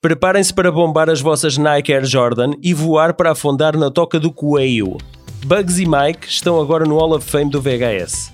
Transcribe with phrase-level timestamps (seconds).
[0.00, 4.30] Preparem-se para bombar as vossas Nike Air Jordan e voar para afundar na toca do
[4.30, 4.96] coelho.
[5.44, 8.32] Bugs e Mike estão agora no Hall of Fame do VHS.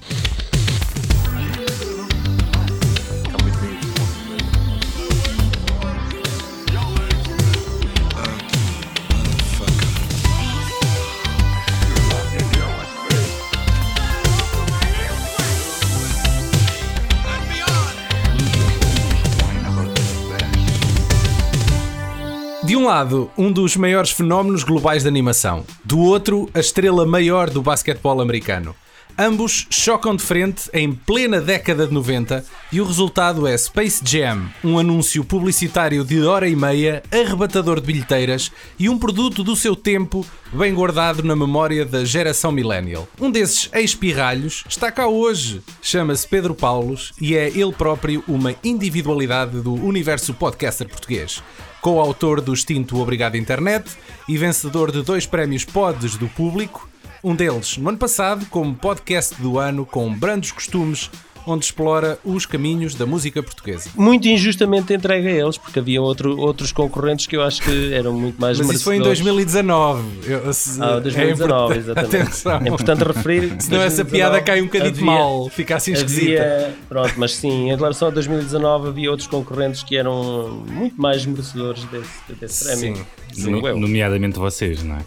[22.85, 25.65] Um lado, um dos maiores fenómenos globais de animação.
[25.83, 28.77] Do outro, a estrela maior do basquetebol americano.
[29.17, 34.51] Ambos chocam de frente em plena década de 90 e o resultado é Space Jam,
[34.63, 39.75] um anúncio publicitário de hora e meia, arrebatador de bilheteiras e um produto do seu
[39.75, 43.09] tempo bem guardado na memória da geração millennial.
[43.19, 49.63] Um desses ex-pirralhos está cá hoje, chama-se Pedro Paulos e é ele próprio uma individualidade
[49.63, 51.43] do universo podcaster português
[51.85, 53.91] co-autor do extinto Obrigado Internet
[54.27, 56.89] e vencedor de dois prémios Pods do público,
[57.23, 61.11] um deles no ano passado como podcast do ano com brandos costumes
[61.47, 63.91] onde explora os caminhos da música portuguesa.
[63.95, 68.13] Muito injustamente entregue a eles, porque havia outro, outros concorrentes que eu acho que eram
[68.13, 70.31] muito mais Mas isso foi em 2019.
[70.31, 72.17] Eu, se, ah, 2019, é exatamente.
[72.17, 72.57] Atenção.
[72.57, 73.57] É importante referir.
[73.61, 76.43] Senão essa piada cai um bocadinho havia, mal, fica assim esquisita.
[76.43, 81.25] Havia, pronto, mas sim, em relação a 2019 havia outros concorrentes que eram muito mais
[81.27, 83.07] merecedores desse, desse prémio.
[83.33, 85.01] Sim, no, nomeadamente vocês, não é?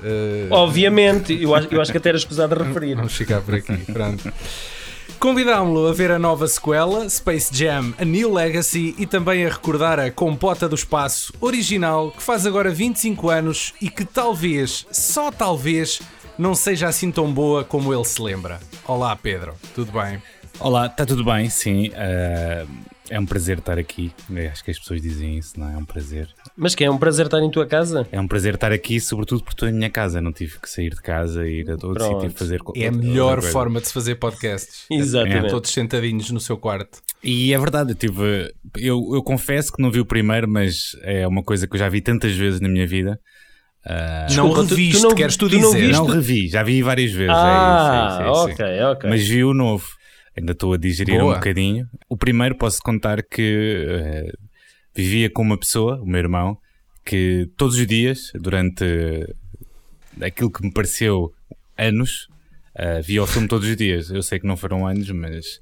[0.00, 0.48] Uh...
[0.50, 2.94] Obviamente, eu acho, eu acho que até era escusado de referir.
[2.94, 4.32] Vamos ficar por aqui, pronto.
[5.20, 10.00] Convidámo-lo a ver a nova sequela, Space Jam A New Legacy, e também a recordar
[10.00, 16.00] a Compota do Espaço original, que faz agora 25 anos e que talvez, só talvez,
[16.38, 18.60] não seja assim tão boa como ele se lembra.
[18.86, 20.22] Olá, Pedro, tudo bem?
[20.60, 21.88] Olá, está tudo bem, sim.
[21.88, 22.68] Uh,
[23.08, 24.12] é um prazer estar aqui.
[24.52, 25.72] Acho que as pessoas dizem isso, não é?
[25.72, 26.28] É um prazer.
[26.54, 28.06] Mas que é um prazer estar em tua casa?
[28.12, 30.20] É um prazer estar aqui, sobretudo porque estou em minha casa.
[30.20, 33.40] Não tive que sair de casa e ir a todo sítio fazer É a melhor
[33.40, 34.84] forma de se fazer podcasts.
[34.92, 35.46] Exatamente.
[35.46, 37.00] É, todos sentadinhos no seu quarto.
[37.24, 38.52] E é verdade, eu tive.
[38.76, 41.88] Eu, eu confesso que não vi o primeiro, mas é uma coisa que eu já
[41.88, 43.18] vi tantas vezes na minha vida.
[43.86, 45.88] Uh, não reviste, tu, tu não, queres tu, tu dizer?
[45.88, 47.34] Não, não, revi, já vi várias vezes.
[47.34, 49.98] Ah, é isso, é isso, é ok, Mas vi o novo
[50.36, 51.32] ainda estou a digerir Boa.
[51.32, 51.88] um bocadinho.
[52.08, 54.38] O primeiro posso contar que uh,
[54.94, 56.58] vivia com uma pessoa, o meu irmão,
[57.04, 58.84] que todos os dias, durante
[60.20, 61.32] aquilo que me pareceu
[61.76, 62.28] anos,
[62.76, 64.10] uh, via o filme todos os dias.
[64.10, 65.60] Eu sei que não foram anos, mas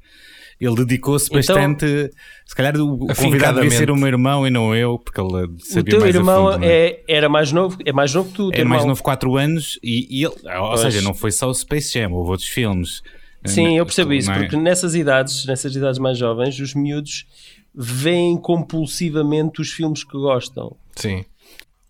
[0.60, 2.10] ele dedicou-se então, bastante.
[2.44, 5.82] Se calhar o convidado devia ser o meu irmão e não eu, porque ele sabia
[5.82, 6.68] o teu mais irmão fundo, é?
[6.68, 8.50] é, era mais novo, é mais novo que tu.
[8.52, 10.80] É mais novo 4 anos e, e ele, ou pois.
[10.80, 13.02] seja, não foi só o Space Jam, houve outros filmes.
[13.44, 14.38] Sim, eu percebo isso, é?
[14.38, 17.26] porque nessas idades, nessas idades mais jovens, os miúdos
[17.74, 20.76] veem compulsivamente os filmes que gostam.
[20.96, 21.24] Sim.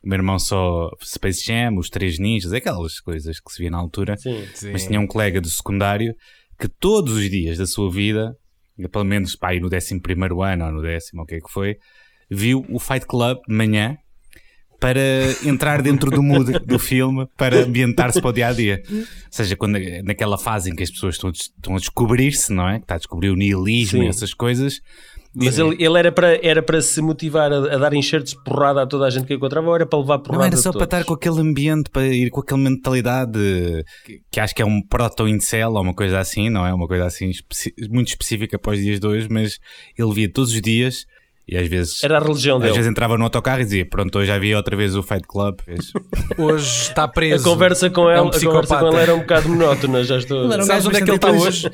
[0.02, 3.78] O meu irmão só Space Jam, os Três Ninjas, aquelas coisas que se via na
[3.78, 4.16] altura.
[4.16, 4.44] Sim.
[4.70, 6.14] Mas tinha um colega do secundário
[6.58, 8.36] que todos os dias da sua vida,
[8.90, 10.00] pelo menos pá, no 11
[10.52, 11.76] ano ou no décimo, o que é que foi,
[12.30, 13.96] viu o Fight Club de manhã
[14.80, 15.00] para
[15.44, 18.82] entrar dentro do mood do filme, para ambientar-se para o dia a dia.
[18.90, 22.78] Ou seja, quando, naquela fase em que as pessoas estão, estão a descobrir-se, não é?
[22.78, 24.06] Que está a descobrir o nihilismo Sim.
[24.06, 24.80] e essas coisas.
[25.34, 28.82] Mas ele, ele, era, para, era para se motivar a, a, dar enxertos de porrada
[28.82, 30.84] a toda a gente que encontrava ou era para levar porrada Não, era só para
[30.84, 33.38] estar com aquele ambiente, para ir com aquela mentalidade
[34.04, 36.72] que, que acho que é um proto-incel ou uma coisa assim, não é?
[36.72, 37.30] Uma coisa assim
[37.90, 39.58] muito específica para os dias de hoje, mas
[39.96, 41.04] ele via todos os dias
[41.48, 42.04] e às vezes.
[42.04, 42.70] Era a religião dele.
[42.70, 45.26] Às vezes entrava no autocarro e dizia: Pronto, hoje já vi outra vez o Fight
[45.26, 45.60] Club.
[46.36, 47.48] Hoje está preso.
[47.48, 50.18] A conversa com ele, é um a conversa com ele era um bocado monótona, já
[50.18, 50.46] estou.
[50.46, 51.70] Não, Sabes onde é que ele está hoje?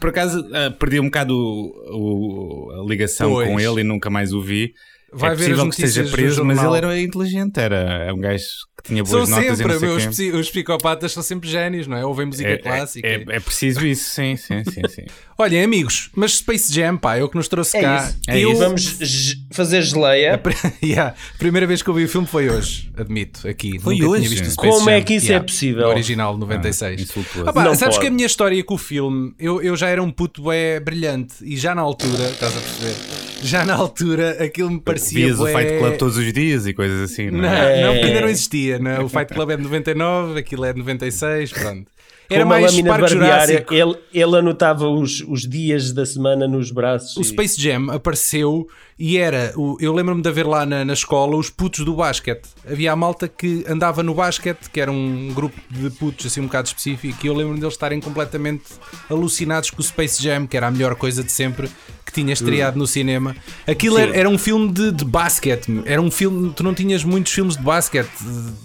[0.00, 3.48] Por acaso uh, perdi um bocado o, o, a ligação pois.
[3.48, 4.72] com ele e nunca mais o vi.
[5.12, 8.44] Vai é possível que esteja preso, mas ele era inteligente, era um gajo
[8.86, 9.58] tinha boas são notas.
[9.58, 12.04] Sempre, os, os, psicopatas são sempre génios, não é?
[12.04, 13.06] Ouvem música é, clássica.
[13.06, 14.82] É, é, é, preciso isso, sim, sim, sim.
[14.88, 15.04] sim.
[15.38, 18.08] Olhem, amigos, mas Space Jam, pá, é o que nos trouxe é cá.
[18.08, 18.18] Isso.
[18.26, 18.56] É eu...
[18.56, 20.40] Vamos fazer geleia.
[20.42, 20.50] A,
[20.84, 23.78] yeah, a primeira vez que eu vi o filme foi hoje, admito, aqui.
[23.78, 24.28] Foi Nunca hoje.
[24.28, 24.90] Visto Como Jam.
[24.90, 25.88] é que isso é yeah, é possível?
[25.88, 27.10] original, 96.
[27.10, 28.00] Ah, ah, pá, sabes pode.
[28.00, 31.34] que a minha história com o filme, eu, eu já era um puto é brilhante
[31.42, 32.96] e já na altura, estás a perceber?
[33.42, 35.26] Já na altura aquilo me parecia.
[35.26, 35.52] Vias bué...
[35.52, 37.80] o Fight Club todos os dias e coisas assim, não é?
[37.80, 39.00] Não, não porque ainda não existia, não é?
[39.00, 41.96] O Fight Club é de 99, aquilo é de 96, pronto.
[42.28, 43.74] Era Com mais lâmina Parque Jurássico.
[43.74, 47.16] Ele, ele anotava os, os dias da semana nos braços.
[47.16, 47.24] O e...
[47.24, 48.66] Space Jam apareceu
[48.98, 49.52] e era.
[49.56, 52.48] O, eu lembro-me de haver lá na, na escola os putos do basquete.
[52.68, 56.46] Havia a malta que andava no basquete, que era um grupo de putos assim um
[56.46, 58.64] bocado específico, e eu lembro-me deles estarem completamente
[59.08, 61.70] alucinados com o Space Jam, que era a melhor coisa de sempre
[62.16, 63.34] tinha estreado no cinema.
[63.66, 65.82] Aquilo era, era, um filme de, de basquete.
[65.84, 66.52] Era um filme.
[66.54, 68.10] Tu não tinhas muitos filmes de basquete.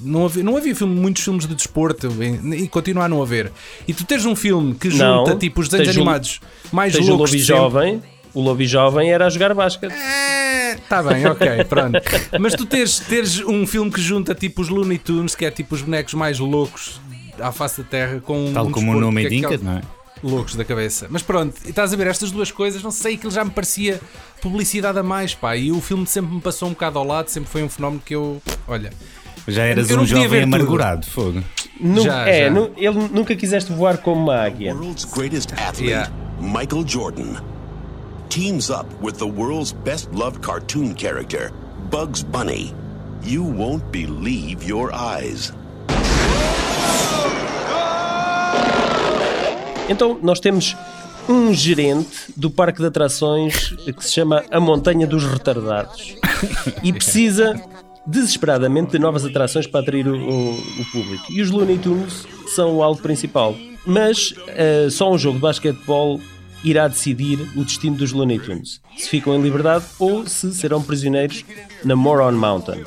[0.02, 2.10] Não havia, não havia filme, muitos filmes de desporto
[2.56, 3.52] e continua a não haver.
[3.88, 6.40] E tu tens um filme que junta não, tipo os desenhos animados
[6.72, 7.10] um, mais loucos.
[7.10, 8.04] O Lobby Jovem.
[8.34, 9.92] O Lobby Jovem era a jogar basquete.
[9.92, 12.00] É, tá bem, ok, pronto.
[12.40, 15.76] Mas tu teres, teres um filme que junta tipo os Looney Tunes, que é tipo
[15.76, 17.02] os bonecos mais loucos
[17.40, 19.82] à face da Terra, com Tal um como o nome indica, não é?
[20.24, 21.08] Loucos da cabeça.
[21.10, 24.00] Mas pronto, estás a ver estas duas coisas, não sei, aquilo já me parecia
[24.42, 25.56] publicidade a mais, pá.
[25.56, 28.16] E o filme sempre me passou um bocado ao lado, sempre foi um fenómeno que
[28.16, 28.42] eu.
[28.68, 28.92] Olha.
[29.48, 31.44] Já eras um jovem amargurado, fogo.
[31.80, 32.50] Nu já, é, já.
[32.52, 34.76] Nu ele nunca quiseste voar como uma águia.
[34.76, 36.12] World's greatest athlete, yeah.
[36.40, 37.38] Michael Jordan,
[38.30, 41.52] teams up with the world's best loved cartoon character,
[41.90, 42.74] Bugs Bunny.
[43.24, 45.54] You won't believe your eyes.
[49.92, 50.76] Então, nós temos
[51.28, 56.16] um gerente do parque de atrações que se chama A Montanha dos Retardados
[56.82, 57.62] e precisa
[58.08, 61.26] desesperadamente de novas atrações para atrair o, o, o público.
[61.30, 63.54] E os Looney Tunes são o alvo principal.
[63.86, 66.22] Mas uh, só um jogo de basquetebol
[66.64, 68.80] irá decidir o destino dos Looney Tunes.
[68.98, 71.44] Se ficam em liberdade ou se serão prisioneiros
[71.84, 72.84] na Moron Mountain.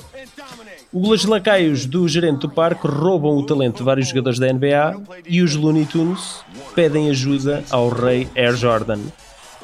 [0.97, 5.43] Os lacaios do gerente do parque roubam o talento de vários jogadores da NBA e
[5.43, 6.37] os Looney Tunes
[6.73, 9.01] pedem ajuda ao rei Air Jordan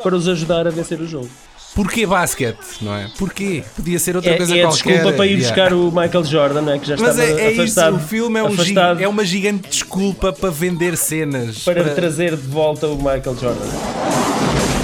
[0.03, 1.31] para os ajudar a vencer o jogo.
[1.73, 3.09] Porquê basquete, não é?
[3.17, 3.63] Porquê?
[3.77, 4.75] Podia ser outra é, coisa é qualquer.
[4.75, 6.79] desculpa para ir buscar o Michael Jordan, não é?
[6.81, 7.97] Que já Mas estava é, é afastado.
[7.97, 11.63] Isso, o filme é, um é uma gigante desculpa para vender cenas.
[11.63, 13.71] Para, para trazer de volta o Michael Jordan.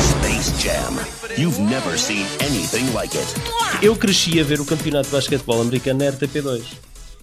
[0.00, 1.15] Space Jam.
[1.38, 3.26] You've never seen anything like it.
[3.82, 6.62] Eu cresci a ver o campeonato de basquetebol americano na RTP2.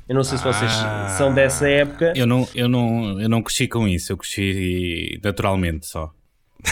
[0.08, 1.16] Eu não sei se vocês ah.
[1.18, 2.14] são dessa época.
[2.16, 6.12] Eu não, eu, não, eu não cresci com isso, eu cresci naturalmente só.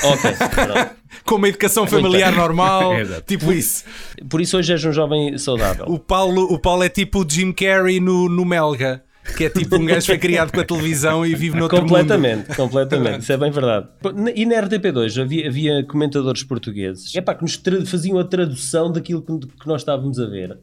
[0.04, 0.32] Ok,
[1.26, 2.92] com uma educação familiar normal,
[3.26, 3.86] tipo isso.
[4.30, 5.86] Por isso hoje és um jovem saudável.
[5.88, 9.04] O Paulo, o Paulo é tipo o Jim Carrey no, no Melga.
[9.38, 12.56] Que é tipo um gajo foi criado com a televisão e vive noutro completamente, mundo.
[12.56, 13.88] Completamente, isso é bem verdade.
[14.36, 19.48] E na RTP2 havia, havia comentadores portugueses epá, que nos faziam a tradução daquilo que,
[19.48, 20.58] que, nós estávamos a ver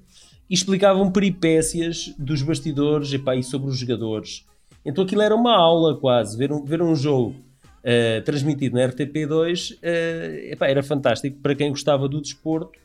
[0.51, 4.45] e explicavam peripécias dos bastidores epá, e sobre os jogadores.
[4.85, 7.37] Então aquilo era uma aula quase, ver um, ver um jogo
[7.79, 12.79] uh, transmitido na RTP2 uh, eh, era fantástico para quem gostava do desporto,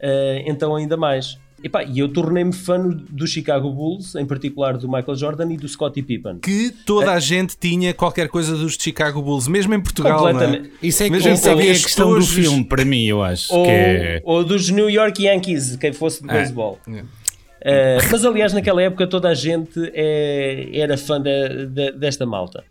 [0.00, 1.38] uh, então ainda mais.
[1.62, 5.68] Epá, e eu tornei-me fã do Chicago Bulls, em particular do Michael Jordan e do
[5.68, 6.38] Scottie Pippen.
[6.38, 10.18] Que toda a gente tinha qualquer coisa dos Chicago Bulls, mesmo em Portugal.
[10.18, 10.72] Completamente.
[10.82, 10.86] É?
[10.86, 13.54] Isso é, que, isso é, a questão do filme, para mim, eu acho.
[13.54, 14.20] Ou, é...
[14.24, 16.32] ou dos New York Yankees, quem fosse de é.
[16.32, 16.80] beisebol.
[16.86, 22.64] Uh, mas aliás, naquela época toda a gente é, era fã de, de, desta malta.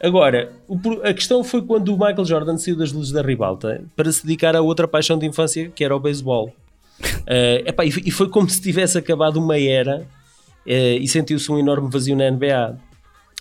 [0.00, 4.10] Agora, o, a questão foi quando o Michael Jordan saiu das luzes da ribalta para
[4.10, 6.54] se dedicar a outra paixão de infância que era o beisebol.
[7.00, 10.06] Uh, epá, e foi como se tivesse acabado uma era
[10.66, 12.78] uh, e sentiu-se um enorme vazio na NBA.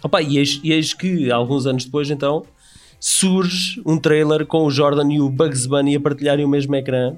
[0.04, 2.46] Opa, e, eis, e eis que, alguns anos depois, então,
[3.00, 7.16] surge um trailer com o Jordan e o Bugs Bunny a partilharem o mesmo ecrã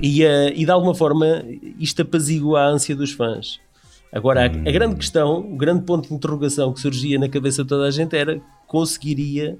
[0.00, 1.44] e, uh, e de alguma forma
[1.78, 3.60] isto apazigua a ânsia dos fãs.
[4.12, 7.68] Agora, a, a, grande questão, o grande ponto de interrogação que surgia na cabeça de
[7.68, 9.58] toda a gente era conseguiria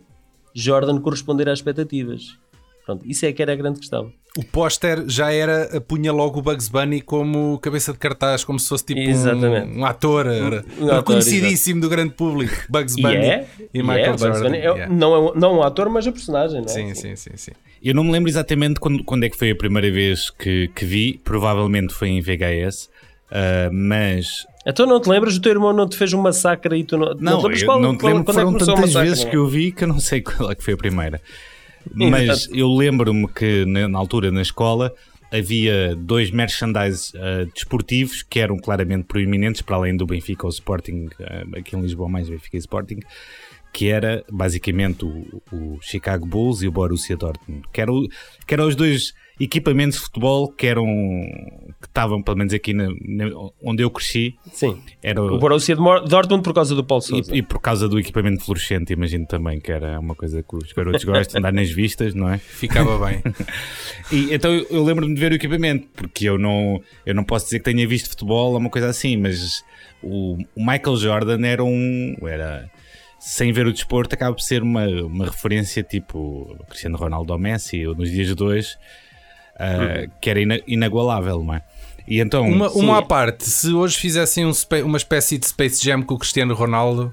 [0.55, 2.39] Jordan corresponder às expectativas?
[2.85, 4.13] Pronto, isso é que era a grande questão.
[4.37, 8.69] O póster já era, punha logo o Bugs Bunny como cabeça de cartaz, como se
[8.69, 12.55] fosse tipo um, um, ator, um, um conhecidíssimo do grande público.
[12.69, 14.55] Bugs Bunny yeah, e Michael yeah, Jordan.
[14.55, 14.89] É, yeah.
[14.89, 16.69] não, é, não um ator, mas a personagem, não é?
[16.69, 17.53] Sim, sim, sim, sim.
[17.83, 20.85] Eu não me lembro exatamente quando, quando é que foi a primeira vez que, que
[20.85, 22.89] vi, provavelmente foi em VHS, uh,
[23.33, 25.37] ah, mas então não te lembras?
[25.37, 27.15] O teu irmão não te fez um massacre e tu não.
[27.15, 29.73] Não, não, te, qual, não te lembro, qual, foram é tantas vezes que eu vi
[29.73, 31.21] que eu não sei qual é que foi a primeira.
[31.95, 34.95] Mas eu lembro-me que na altura na escola
[35.33, 41.07] havia dois merchandise uh, desportivos que eram claramente proeminentes, para além do Benfica ou Sporting,
[41.07, 43.01] uh, aqui em Lisboa mais Benfica e Sporting,
[43.73, 48.07] que era basicamente o, o, Chicago Bulls e o Borussia Dortmund, que, era o,
[48.47, 50.87] que eram os dois equipamentos de futebol que eram
[51.93, 53.27] estavam pelo menos aqui na, na,
[53.63, 54.35] onde eu cresci.
[54.51, 54.83] Sim.
[55.03, 57.35] Era o Borussia Dortmund por causa do Paulo Sousa.
[57.35, 60.73] E, e, por causa do equipamento fluorescente, imagino também que era uma coisa que os
[60.73, 62.39] garotos gostam de andar nas vistas, não é?
[62.39, 63.23] Ficava bem.
[64.11, 67.45] e então eu, eu lembro-me de ver o equipamento, porque eu não eu não posso
[67.45, 69.63] dizer que tenha visto futebol ou uma coisa assim, mas
[70.03, 72.71] o, o Michael Jordan era um era
[73.21, 77.87] sem ver o desporto, acaba por ser uma, uma referência tipo Cristiano Ronaldo ou Messi,
[77.87, 78.77] ou nos dias de hoje,
[79.57, 81.63] uh, que era ina inagualável, não é?
[82.13, 84.53] E então, uma, uma à parte, se hoje fizessem um,
[84.85, 87.11] uma espécie de Space Jam com o Cristiano Ronaldo,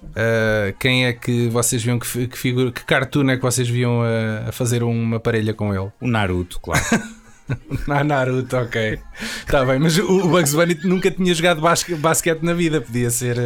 [0.00, 4.00] Uh, quem é que vocês viam que, que figura, que cartoon é que vocês viam
[4.00, 5.90] a, a fazer uma parelha com ele?
[6.00, 6.80] O Naruto, claro.
[7.86, 8.98] Na Naruto, ok.
[9.40, 13.38] Está bem, mas o Bugs Bunny nunca tinha jogado basque, basquete na vida, podia ser.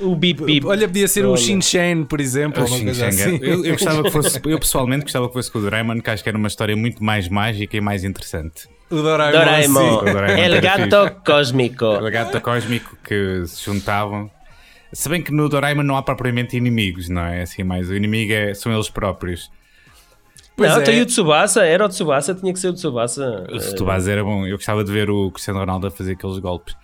[0.00, 0.66] Uh, o Bip Bip.
[0.66, 1.32] Olha, podia ser Olha.
[1.32, 2.66] o Shin Shan, por exemplo.
[2.66, 3.38] Shin assim.
[3.42, 6.22] eu, eu, gostava que fosse, eu pessoalmente gostava que fosse com o Doraemon, que acho
[6.22, 8.68] que era uma história muito mais mágica e mais interessante.
[8.90, 9.38] O Doraemon.
[9.38, 9.96] Doraemon.
[9.96, 11.84] O Doraemon El gato cósmico.
[11.84, 14.30] El gato cósmico que se juntavam.
[14.92, 17.42] Se bem que no Doraemon não há propriamente inimigos, não é?
[17.42, 19.50] Assim, mais o inimigo é, são eles próprios.
[20.56, 20.84] Pois não, é.
[20.84, 23.46] tem o Tsubasa, era o Tsubasa, tinha que ser o Tsubasa.
[23.50, 26.76] O Tsubasa era bom, eu gostava de ver o Cristiano Ronaldo a fazer aqueles golpes.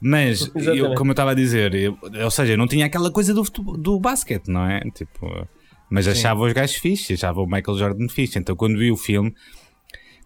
[0.00, 3.34] Mas, eu, como eu estava a dizer, eu, ou seja, eu não tinha aquela coisa
[3.34, 4.80] do, do basquete, não é?
[4.94, 5.46] Tipo,
[5.90, 6.12] mas Sim.
[6.12, 8.38] achava os gajos fixes, achava o Michael Jordan fixe.
[8.38, 9.34] Então, quando vi o filme,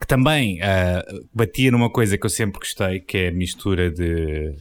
[0.01, 4.55] que também uh, batia numa coisa que eu sempre gostei, que é a mistura de,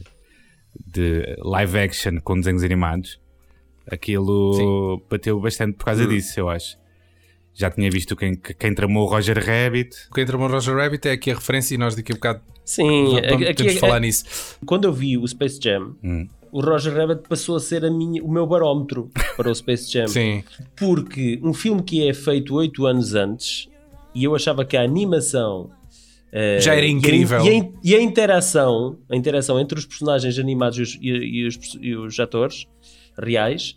[0.86, 3.20] de live action com desenhos animados,
[3.88, 5.04] aquilo Sim.
[5.08, 6.08] bateu bastante por causa hum.
[6.08, 6.76] disso, eu acho.
[7.54, 9.96] Já tinha visto quem, quem tramou o Roger Rabbit.
[10.12, 13.20] Quem tramou o Roger Rabbit é aqui a referência e nós daqui a bocado Sim,
[13.28, 14.24] vamos, aqui, temos falar nisso.
[14.66, 16.26] Quando eu vi o Space Jam, hum.
[16.50, 20.08] o Roger Rabbit passou a ser a minha, o meu barómetro para o Space Jam.
[20.08, 20.42] Sim.
[20.74, 23.68] Porque um filme que é feito oito anos antes
[24.14, 25.70] e eu achava que a animação
[26.34, 27.44] Uh, já era incrível.
[27.44, 30.98] E a, e, a, e a, interação, a interação entre os personagens animados e os,
[31.00, 32.66] e os, e os atores
[33.16, 33.76] reais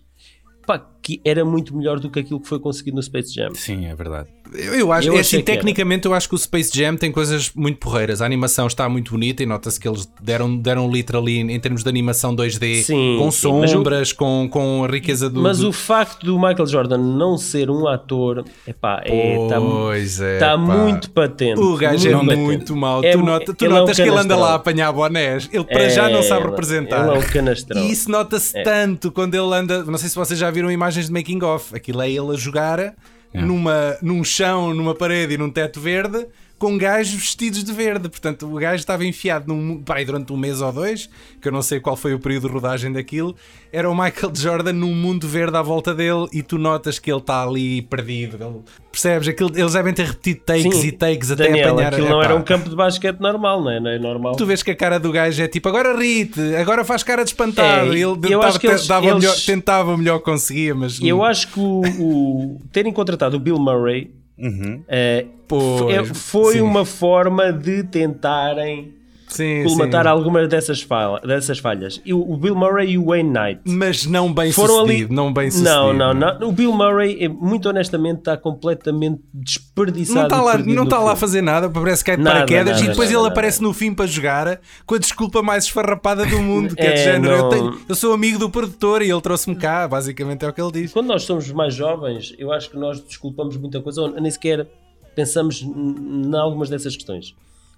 [0.67, 0.77] pá,
[1.07, 3.55] que era muito melhor do que aquilo que foi conseguido no Space Jam.
[3.55, 4.27] Sim, é verdade.
[4.53, 7.51] Eu, eu acho, eu é assim, tecnicamente eu acho que o Space Jam tem coisas
[7.55, 8.21] muito porreiras.
[8.21, 11.89] A animação está muito bonita e nota-se que eles deram, deram literally em termos de
[11.89, 15.41] animação 2D, sim, com sombras, o, com, com a riqueza do.
[15.41, 15.69] Mas do...
[15.69, 21.09] o facto do Michael Jordan não ser um ator, epá, é, está é, tá muito
[21.11, 21.59] patente.
[21.59, 23.03] O gajo muito é muito mau.
[23.03, 25.49] É, tu, nota, tu notas é um que ele anda lá a apanhar bonés.
[25.51, 27.07] Ele para já não sabe representar.
[27.07, 27.81] Ele é um canastrão.
[27.81, 28.63] E isso nota-se é.
[28.63, 29.83] tanto quando ele anda.
[29.83, 31.75] Não sei se vocês já viram imagens de making off.
[31.75, 32.95] Aquilo é ele a jogar é.
[33.33, 36.27] numa, num chão, numa parede e num teto verde
[36.57, 38.09] com gajos vestidos de verde.
[38.09, 41.09] Portanto, o gajo estava enfiado num, pai, durante um mês ou dois,
[41.41, 43.35] que eu não sei qual foi o período de rodagem daquilo.
[43.71, 47.19] Era o Michael Jordan num mundo verde à volta dele e tu notas que ele
[47.19, 48.37] está ali perdido.
[48.43, 48.61] Ele,
[48.91, 49.27] percebes?
[49.27, 51.93] Aquilo, eles devem ter repetido takes Sim, e takes Daniel, até apanhar.
[51.93, 53.79] Aquilo não era um campo de basquete normal, não é?
[53.79, 54.35] Não é normal.
[54.35, 57.29] Tu vês que a cara do gajo é tipo agora rite, agora faz cara de
[57.29, 57.93] espantado.
[57.93, 59.13] É, ele eu acho que eles, eles...
[59.15, 60.99] melhor, tentava melhor, conseguia, mas.
[61.01, 64.83] Eu acho que o, o terem contratado o Bill Murray Uhum.
[64.83, 66.61] Uh, pois, foi sim.
[66.61, 68.96] uma forma de tentarem
[69.27, 70.09] sim, colmatar sim.
[70.09, 72.01] algumas dessas, falha, dessas falhas.
[72.05, 73.61] E o, Bill Murray e o Wayne Knight.
[73.65, 75.15] Mas não bem foram sucedido, ali...
[75.15, 75.75] não bem sucedido.
[75.75, 76.49] Não, não, não.
[76.49, 80.19] O Bill Murray, é, muito honestamente, está completamente desperdiçado.
[80.19, 82.77] Não está lá, não está lá a fazer nada, parece que é de nada, paraquedas
[82.77, 86.25] nada, e depois nada, ele aparece no fim para jogar com a desculpa mais esfarrapada
[86.25, 87.35] do mundo, que é, é de género.
[87.35, 90.61] Eu, tenho, eu, sou amigo do produtor e ele trouxe-me cá, basicamente é o que
[90.61, 90.93] ele diz.
[90.93, 94.67] Quando nós somos mais jovens, eu acho que nós desculpamos muita coisa, ou nem sequer
[95.15, 97.35] pensamos em algumas dessas questões.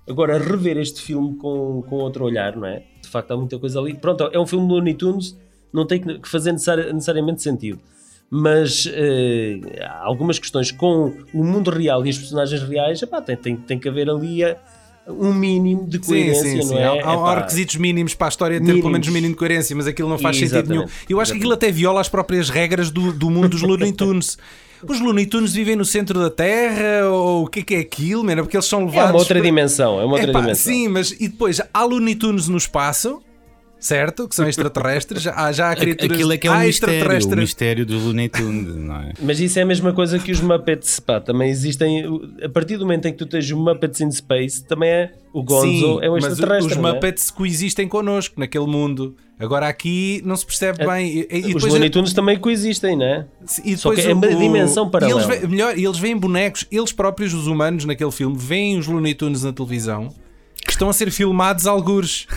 [0.10, 2.84] Agora, rever este filme com, com outro olhar, não é?
[3.02, 3.94] De facto, há muita coisa ali.
[3.94, 5.38] Pronto, é um filme do Looney Tunes,
[5.72, 7.80] não tem que fazer necessariamente sentido.
[8.30, 8.88] Mas
[9.82, 13.80] há algumas questões com o mundo real e os personagens reais, epá, tem, tem, tem
[13.80, 14.56] que haver ali a,
[15.10, 16.74] um mínimo de coerência, sim, sim, sim.
[16.74, 17.02] não é?
[17.02, 18.82] Há, há requisitos mínimos para a história ter mínimos.
[18.82, 20.68] pelo menos um mínimo de coerência, mas aquilo não faz Exatamente.
[20.68, 21.06] sentido nenhum.
[21.10, 24.38] Eu acho que aquilo até viola as próprias regras do, do mundo dos Looney Tunes.
[24.88, 27.10] Os Looney Tunes vivem no centro da Terra?
[27.10, 28.44] Ou o que é, que é aquilo, mano?
[28.44, 29.10] Porque eles são levados.
[29.10, 29.44] É uma outra para...
[29.44, 30.74] dimensão, é uma outra Epá, dimensão.
[30.74, 33.22] Sim, mas e depois há Looney Tunes no espaço,
[33.80, 34.28] certo?
[34.28, 35.22] Que são extraterrestres.
[35.22, 38.76] Já, já há criaturas Aquilo é que é um mistério, o mistério dos Looney Tunes,
[38.76, 39.14] não é?
[39.22, 42.06] Mas isso é a mesma coisa que os Muppets, pá, também existem.
[42.44, 45.12] A partir do momento em que tu tens o Muppets in Space, também é.
[45.32, 46.48] O Gonzo Sim, é um extraterrestre.
[46.48, 46.82] Mas os é?
[46.82, 47.34] Muppets é?
[47.34, 49.16] coexistem connosco naquele mundo.
[49.40, 51.28] Agora aqui não se percebe é, bem.
[51.32, 53.26] E, e os Looney Tunes também coexistem, não é?
[53.64, 57.34] E Só que é uma dimensão para eles veem, melhor, eles veem bonecos, eles próprios,
[57.34, 60.10] os humanos naquele filme, veem os Looney Tunes na televisão
[60.66, 62.28] que estão a ser filmados algures.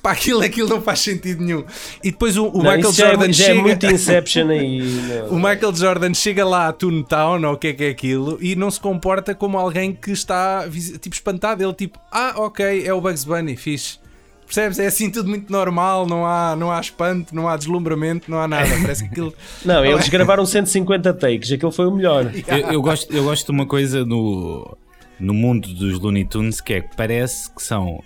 [0.02, 1.64] Pá, aquilo, aquilo não faz sentido nenhum.
[2.02, 3.58] E depois o, o não, Michael Jordan é, chega.
[3.58, 4.80] É muito Inception aí.
[5.28, 8.56] o Michael Jordan chega lá a Toontown, ou o que é que é aquilo, e
[8.56, 10.66] não se comporta como alguém que está
[11.00, 11.62] tipo espantado.
[11.62, 13.98] Ele tipo, ah, ok, é o Bugs Bunny, fixe.
[14.46, 14.80] Percebes?
[14.80, 18.48] É assim tudo muito normal, não há, não há espanto, não há deslumbramento, não há
[18.48, 18.68] nada.
[18.82, 19.32] Parece que aquilo.
[19.64, 22.32] não, eles gravaram 150 takes, aquilo foi o melhor.
[22.48, 24.76] Eu, eu, gosto, eu gosto de uma coisa no,
[25.20, 28.02] no mundo dos Looney Tunes que é que parece que são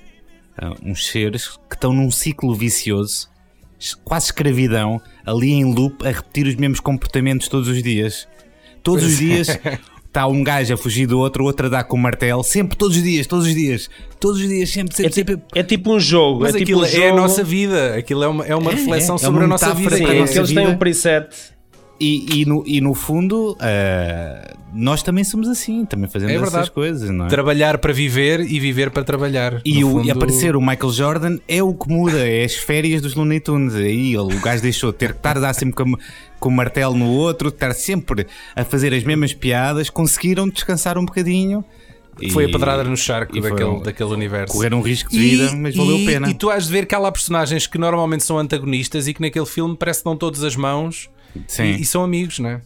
[0.63, 3.29] uh, uns seres que estão num ciclo vicioso,
[4.05, 8.29] quase escravidão, ali em loop, a repetir os mesmos comportamentos todos os dias.
[8.83, 9.49] Todos os dias.
[10.15, 12.79] está um gajo a fugir do outro, o outro a dar com o martelo, sempre,
[12.79, 15.11] todos os dias, todos os dias, todos os dias, sempre, sempre.
[15.11, 15.35] É, sempre.
[15.35, 16.43] Tipo, é tipo um jogo.
[16.43, 17.19] Mas é aquilo tipo um é jogo.
[17.19, 19.49] a nossa vida, aquilo é uma, é uma É, reflexão é, é sobre uma a
[19.49, 19.97] nossa vida.
[19.97, 21.54] Sim, é eles têm um preset.
[22.01, 26.69] E, e, no, e no fundo, uh, nós também somos assim, também fazemos É essas
[26.69, 27.29] coisas, não é?
[27.29, 29.61] Trabalhar para viver e viver para trabalhar.
[29.65, 32.55] E, No o, fundo- e aparecer o Michael Jordan é o que muda, é as
[32.55, 33.75] férias dos Looney Tunes.
[33.77, 35.93] Aí o gajo deixou de ter que estar a dar sempre com,
[36.41, 41.05] com o martelo no outro, estar sempre a fazer as mesmas piadas, conseguiram descansar um
[41.05, 41.65] bocadinho.
[42.21, 44.53] e- Foi a pedrada no charco e daquele, um- daquele universo.
[44.53, 46.29] Correram um risco de vida, mas valeu e- a pena.
[46.31, 49.21] E tu has de ver que há lá personagens que normalmente são antagonistas e que
[49.21, 51.09] naquele filme parece que dão todas as mãos
[51.49, 51.64] Sim.
[51.64, 52.62] e, e são amigos, não é?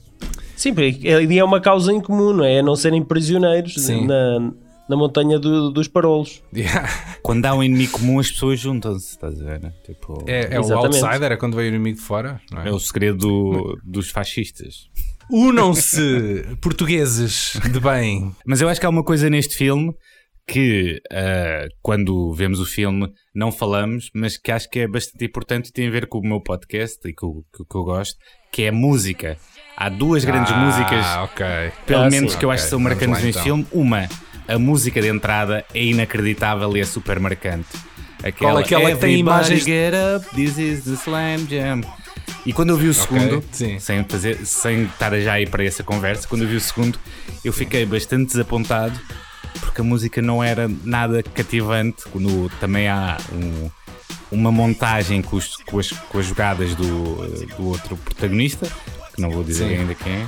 [0.56, 2.54] Sim, porque ali é uma causa em comum, não é?
[2.56, 4.06] É não serem prisioneiros Sim.
[4.06, 4.40] na,
[4.88, 6.42] na montanha do- dos parolos.
[7.22, 9.60] Quando há um inimigo comum, as pessoas juntam-se, estás a ver?
[9.60, 9.72] né?
[9.84, 12.40] Tipo, É, é o outsider, é quando veio o inimigo de fora.
[12.50, 12.68] Não é?
[12.68, 14.88] é o segredo do- dos fascistas.
[15.30, 18.34] Unam-se, portugueses de bem.
[18.46, 19.94] Mas eu acho que há uma coisa neste filme
[20.46, 25.68] que ah, quando vemos o filme não falamos, mas que acho que é bastante importante
[25.68, 28.16] e tem a ver com o meu podcast e com o que, que eu gosto,
[28.50, 29.36] que é a música.
[29.76, 31.46] Há duas grandes músicas, Ah, ok.
[31.86, 32.38] pelo Ah, menos sim.
[32.38, 33.42] que eu acho que são marcantes neste então.
[33.44, 33.66] filme.
[33.70, 34.08] Uma,
[34.48, 37.68] a música de entrada é inacreditável e é super marcante.
[38.22, 41.82] Aquela, Qual é aquela que tem imagens- Get up, this is the Slam Jam.
[42.44, 43.78] E quando eu vi o segundo, sim.
[43.78, 46.98] sem, fazer, sem estar já aí para essa conversa, quando eu vi o segundo,
[47.44, 48.98] eu fiquei bastante desapontado
[49.60, 52.02] porque a música não era nada cativante.
[52.10, 53.70] Quando também há um-
[54.30, 56.86] uma montagem com, os- com as, com as jogadas do,
[57.56, 58.66] do outro protagonista,
[59.14, 59.76] que não vou dizer Sim.
[59.78, 60.26] ainda quem é,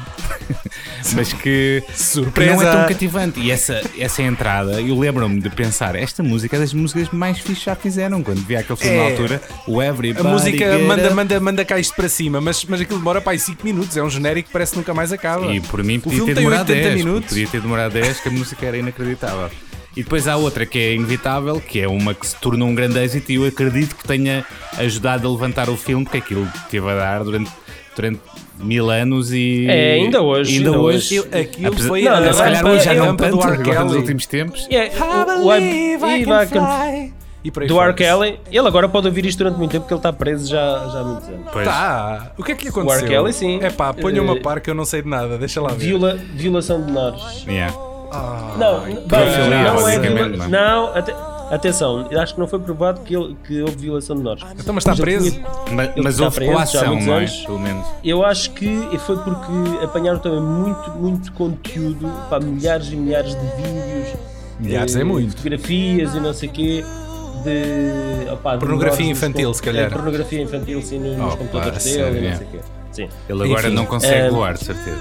[1.15, 2.55] mas que, Surpresa!
[2.55, 3.39] não é tão cativante.
[3.41, 7.59] E essa, essa entrada, eu lembro-me de pensar: esta música é das músicas mais fixas
[7.59, 8.23] que já fizeram.
[8.23, 8.99] Quando vi aquele filme É.
[9.05, 10.27] na altura, o Everybody.
[10.27, 13.39] A música manda, manda, manda cá isto para cima, mas, mas aquilo demora para aí
[13.39, 13.97] 5 minutos.
[13.97, 15.47] É um genérico que parece que nunca mais acaba.
[15.55, 16.95] E por mim o podia filme ter demorado 80 10.
[17.05, 17.29] minutos.
[17.29, 19.51] Podia ter demorado 10, que a música era inacreditável.
[19.97, 22.99] E depois há outra que é inevitável, que é uma que se tornou um grande
[22.99, 24.45] êxito e eu acredito que tenha
[24.79, 27.51] ajudado a levantar o filme, porque aquilo teve a dar durante,
[27.97, 28.21] durante
[28.61, 29.67] mil anos e.
[29.69, 31.21] É, ainda hoje, Ainda, ainda hoje.
[31.21, 31.29] hoje.
[31.33, 33.95] Aquilo Apesar- foi Não, a não, se calhar hoje já é não tanto, agora nos
[33.97, 34.69] últimos tempos.
[34.71, 34.91] É,
[35.41, 36.23] o, o, I- I
[37.43, 37.81] E do.
[37.81, 37.95] R.
[37.95, 41.01] Kelly, ele agora pode ouvir isto durante muito tempo porque ele está preso já, já
[41.01, 41.47] há muitos anos.
[41.51, 41.67] Pois.
[41.67, 43.01] Tá, o que é que lhe aconteceu?
[43.01, 43.09] R.
[43.09, 43.59] Kelly, sim.
[43.63, 45.79] É pá, ponha uma Eh, par que eu não sei de nada, deixa lá ver.
[45.87, 47.45] Viola, violação de menores.
[47.49, 47.75] Yeah.
[48.59, 51.15] Não, bem, não é não ate-
[51.51, 54.43] atenção, acho que não foi provado que, ele, que houve violação de menores.
[54.59, 55.31] Então, mas está preso?
[55.31, 57.27] tinha- Mas, houve preso coação, não é?
[57.27, 57.87] Pelo menos.
[58.05, 59.53] Eu acho que foi porque
[59.85, 64.15] apanharam também muito, muito conteúdo, pá, milhares e milhares de vídeos,
[64.59, 65.37] Milhares de é muito.
[65.37, 66.85] fotografias e não sei o quê.
[67.45, 69.87] De, de Pornografia menores nos infantil, com- se calhar.
[69.87, 72.31] É, pornografia infantil, sim, nos, Oh, computadores sério, dele e é.
[72.33, 72.59] não sei o quê.
[72.93, 73.09] Sim.
[73.31, 74.99] Ele agora Enfim, não consegue eh, voar, de certeza.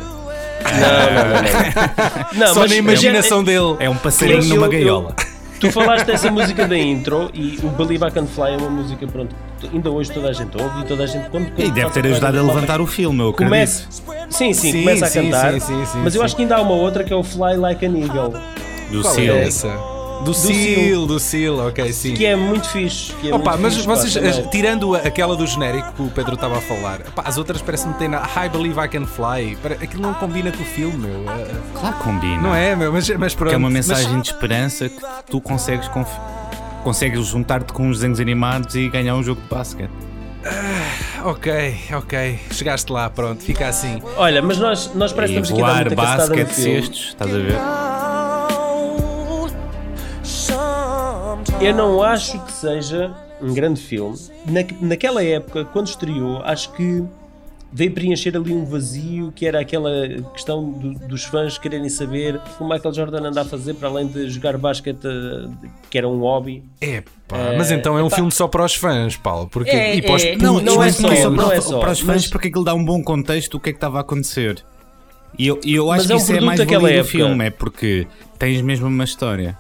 [0.64, 2.48] Não, não, não.
[2.48, 2.54] não.
[2.54, 3.76] Só mas- na imaginação dele.
[3.80, 5.16] É um passarinho Eu- numa eu- gaiola.
[5.60, 9.06] Tu falaste dessa música da intro e o Believe I Can Fly é uma música,
[9.06, 9.36] pronto,
[9.74, 12.06] ainda hoje toda a gente ouve e toda a gente quando, quando E deve ter
[12.08, 13.50] ajudado a levantar o filme, eu acredito.
[13.50, 13.84] Começa,
[14.30, 16.62] sim, sim, Sim, começa a cantar, sim, sim, sim, mas eu acho que ainda há
[16.62, 18.34] uma outra que é o Fly Like an Eagle,
[18.90, 19.36] Do Qual Seal.
[19.36, 19.68] é essa?
[20.24, 22.14] Do Seal, do Seal, ok, sim.
[22.14, 23.14] que é muito fixe.
[23.22, 26.10] Que é Opa, muito mas fixe, pá, vocês, as- tirando aquela do genérico que o
[26.10, 29.06] Pedro estava a falar, pá, as outras parece-me que tem na I Believe I Can
[29.06, 29.58] Fly.
[29.82, 31.24] Aquilo não combina com o filme, meu.
[31.32, 31.48] É-
[31.80, 32.42] Claro que combina.
[32.42, 32.92] Não é, meu?
[32.92, 33.50] Mas, mas pronto.
[33.50, 35.02] Que é uma Mas- mensagem de esperança que
[35.32, 36.10] tu consegues conf...
[36.84, 39.90] consegues juntar-te com os desenhos animados e ganhar um jogo de basquete.
[41.24, 42.40] ok, ok.
[42.52, 44.02] Chegaste lá, pronto, fica assim.
[44.18, 47.34] Olha, mas nós, nós parece que E temos aqui a dar muita basquete, cestos, estás
[47.34, 47.56] a ver?
[51.62, 54.18] Eu não acho que seja um grande filme.
[54.48, 57.04] Na, naquela época, quando estreou, acho que
[57.72, 59.92] veio preencher ali um vazio que era aquela
[60.34, 63.90] questão do- dos fãs quererem saber o que o Michael Jordan anda a fazer para
[63.90, 65.50] além de jogar basquete, eh,
[65.90, 66.64] que era um hobby.
[66.82, 68.16] É, pá, mas então é um epá.
[68.16, 69.48] filme só para os fãs, Paulo.
[69.52, 71.92] Porque, É, e para os é, não, não é só, não é para, só, para
[71.92, 74.02] os fãs, mas- porque aquilo dá um bom contexto do que é que estava a
[74.02, 74.64] acontecer.
[75.38, 77.04] E eu, eu acho Mas que é um isso é mais daquela do época.
[77.12, 78.08] filme, é porque
[78.40, 79.56] tens mesmo uma história.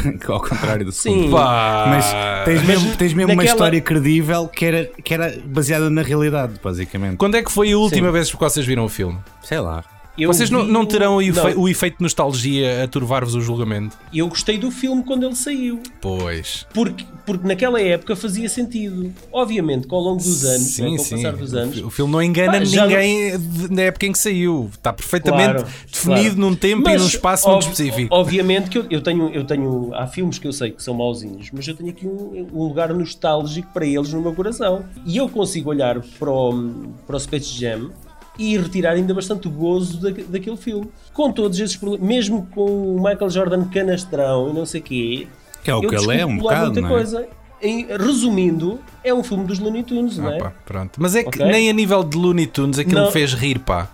[0.28, 1.30] Ao contrário do Sim.
[1.30, 6.02] Pá, Mas tens mesmo, tens mesmo uma história credível que era, que era baseada na
[6.02, 7.16] realidade, basicamente.
[7.16, 8.12] Quando é que foi a última Sim.
[8.12, 9.18] vez que vocês viram o filme?
[9.42, 9.84] Sei lá.
[10.18, 13.40] Eu Vocês não, não terão o, efe- não, o efeito de nostalgia a turvar-vos o
[13.40, 13.96] julgamento?
[14.12, 15.80] Eu gostei do filme quando ele saiu.
[16.02, 16.66] Pois.
[16.74, 19.10] Porque, porque naquela época fazia sentido.
[19.32, 22.12] Obviamente que ao longo dos anos, Sim, né, com o passar dos anos, O filme
[22.12, 24.68] não engana Pá, ninguém de- na época em que saiu.
[24.70, 26.40] Está perfeitamente Claro, definido claro.
[26.40, 28.14] num tempo e Mas, num espaço muito específico.
[28.14, 29.94] Obviamente que eu, eu tenho, eu tenho.
[29.94, 32.92] Há filmes que eu sei que são mauzinhos, mas eu tenho aqui um, um lugar
[32.92, 34.84] nostálgico para eles no meu coração.
[35.06, 37.90] E eu consigo olhar para o, para o Space Jam
[38.38, 40.88] e retirar ainda bastante gozo da, daquele filme.
[41.12, 45.28] Com todos esses problemas, mesmo com o Michael Jordan canastrão e não sei o quê.
[45.62, 46.66] Que é o que ele é, um bocado.
[46.66, 46.90] Muita não é?
[46.90, 47.28] coisa.
[47.60, 50.38] Em, resumindo, é um filme dos Looney Tunes, não é?
[50.38, 51.00] Pá, pronto.
[51.00, 51.46] Mas é que okay?
[51.46, 53.06] nem a nível de Looney Tunes aquilo não.
[53.06, 53.88] me fez rir, pá.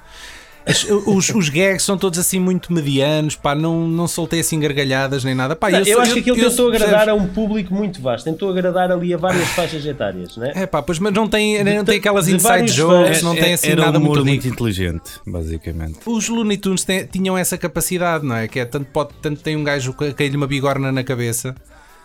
[1.06, 5.34] Os, os gags são todos assim muito medianos, pá, não, não soltei assim gargalhadas nem
[5.34, 5.56] nada.
[5.56, 8.24] Pá, não, eu, eu, acho que aquilo eu, tentou agradar a um público muito vasto,
[8.24, 10.52] tentou agradar ali a várias faixas etárias, né?
[10.54, 13.86] É pá, pois mas não tem, não tem aquelas inside jokes, não tem assim era
[13.86, 15.98] nada muito, muito inteligente, basicamente.
[16.04, 18.46] Os Looney Tunes têm, tinham essa capacidade, não é?
[18.46, 21.54] Que é tanto, pode, tanto tem um gajo que cai-lhe uma bigorna na cabeça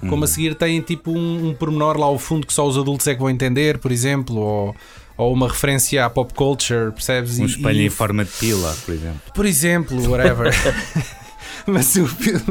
[0.09, 0.27] como a hum.
[0.27, 3.19] seguir tem tipo um, um pormenor lá ao fundo que só os adultos é que
[3.19, 4.75] vão entender, por exemplo, ou
[5.17, 7.39] ou uma referência à pop culture, percebes?
[7.39, 9.21] Um espelho e, em forma de pila, por exemplo.
[9.33, 10.53] Por exemplo, whatever.
[11.65, 12.03] Mas o,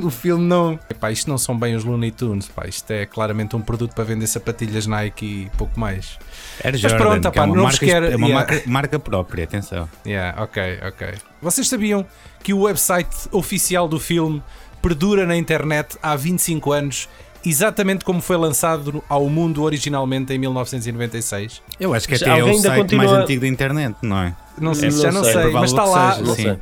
[0.02, 0.78] o, filme não.
[0.88, 4.04] Epá, isto não são bem os Looney Tunes, pá, isto é claramente um produto para
[4.04, 6.18] vender sapatilhas Nike e pouco mais.
[6.60, 8.02] Era Jordan, Mas pronto, é uma, não marca, quer...
[8.02, 8.34] é uma yeah.
[8.34, 9.88] marca, marca, própria, atenção.
[10.06, 11.08] Yeah, ok, ok.
[11.40, 12.06] Vocês sabiam
[12.42, 14.42] que o website oficial do filme
[14.80, 17.08] perdura na internet há 25 anos
[17.44, 21.62] exatamente como foi lançado ao mundo originalmente em 1996.
[21.78, 23.04] Eu acho que até é o site continua...
[23.04, 24.34] mais antigo da internet, não é?
[24.58, 26.14] Não sei, é, já não sei, sei mas está lá.
[26.14, 26.60] Seja,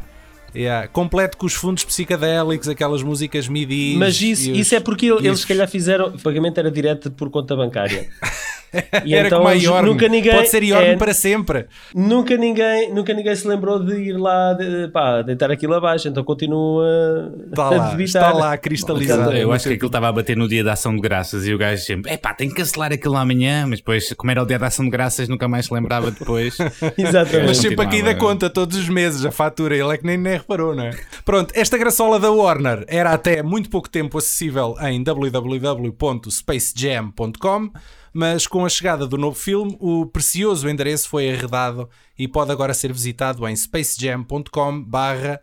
[0.54, 0.88] Yeah.
[0.88, 3.96] Completo com os fundos psicadélicos, aquelas músicas MIDI.
[3.98, 6.08] Mas isso, os, isso é porque eles, se calhar fizeram.
[6.08, 8.08] O pagamento era direto por conta bancária.
[9.04, 9.88] E Era então, como a Yorn.
[9.88, 11.66] Nunca ninguém, Pode ser Yorn é, para sempre.
[11.94, 16.22] Nunca ninguém, nunca ninguém se lembrou de ir lá, de, pá, deitar aquilo abaixo, então
[16.22, 19.32] continua está a lá, Está lá cristalizado.
[19.32, 21.58] Eu acho que aquilo estava a bater no dia da ação de graças e o
[21.58, 24.58] gajo sempre, é pá, tem que cancelar aquilo amanhã, mas depois, como era o dia
[24.58, 26.56] da ação de graças, nunca mais se lembrava depois.
[26.96, 27.46] Exatamente.
[27.48, 30.39] Mas sempre aqui da conta, todos os meses, a fatura, ele é que nem, nem
[30.40, 30.90] reparou, não é?
[31.24, 37.70] Pronto, esta graçola da Warner era até muito pouco tempo acessível em www.spacejam.com
[38.12, 42.74] mas com a chegada do novo filme, o precioso endereço foi arredado e pode agora
[42.74, 44.84] ser visitado em spacejam.com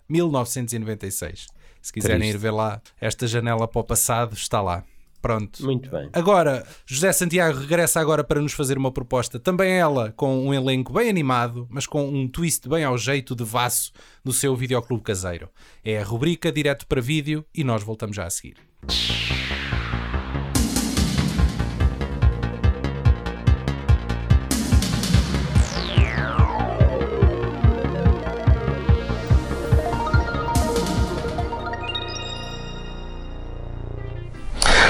[0.10, 1.48] 1996.
[1.82, 2.36] Se quiserem Triste.
[2.36, 4.84] ir ver lá esta janela para o passado, está lá.
[5.22, 5.64] Pronto.
[5.64, 6.10] Muito bem.
[6.14, 10.94] Agora, José Santiago regressa agora para nos fazer uma proposta, também ela com um elenco
[10.94, 13.92] bem animado, mas com um twist bem ao jeito de Vasso
[14.24, 15.50] no seu videoclube caseiro.
[15.84, 18.58] É a rubrica direto para vídeo e nós voltamos já a seguir.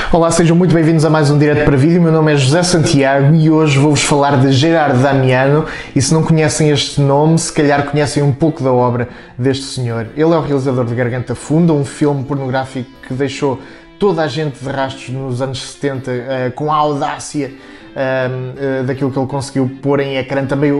[0.10, 2.02] Olá, sejam muito bem-vindos a mais um Direto para Vídeo.
[2.02, 5.66] Meu nome é José Santiago e hoje vou-vos falar de Gerard Damiano.
[5.94, 10.08] E se não conhecem este nome, se calhar conhecem um pouco da obra deste senhor.
[10.16, 13.60] Ele é o realizador de Garganta Funda, um filme pornográfico que deixou
[14.00, 17.52] toda a gente de rastros nos anos 70 uh, com a audácia
[17.92, 20.72] uh, daquilo que ele conseguiu pôr em ecrã, também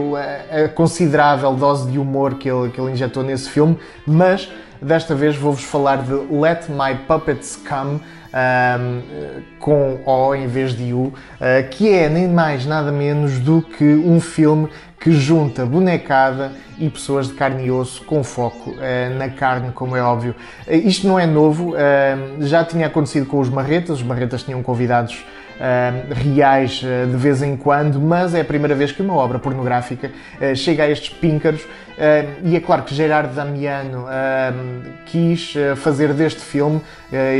[0.50, 4.48] a considerável dose de humor que ele, que ele injetou nesse filme, mas
[4.80, 8.00] desta vez vou-vos falar de Let My Puppets Come
[8.32, 11.12] um, com O em vez de U, uh,
[11.70, 14.68] que é nem mais nada menos do que um filme
[15.00, 19.96] que junta bonecada e pessoas de carne e osso com foco uh, na carne, como
[19.96, 20.34] é óbvio.
[20.66, 21.74] Uh, isto não é novo,
[22.40, 25.24] já tinha acontecido com os Marretas, os Marretas tinham convidados
[25.58, 29.38] uh, reais uh, de vez em quando, mas é a primeira vez que uma obra
[29.38, 31.62] pornográfica uh, chega a estes píncaros
[32.44, 34.06] e é claro que Gerard Damiano
[35.04, 36.80] quis fazer deste filme,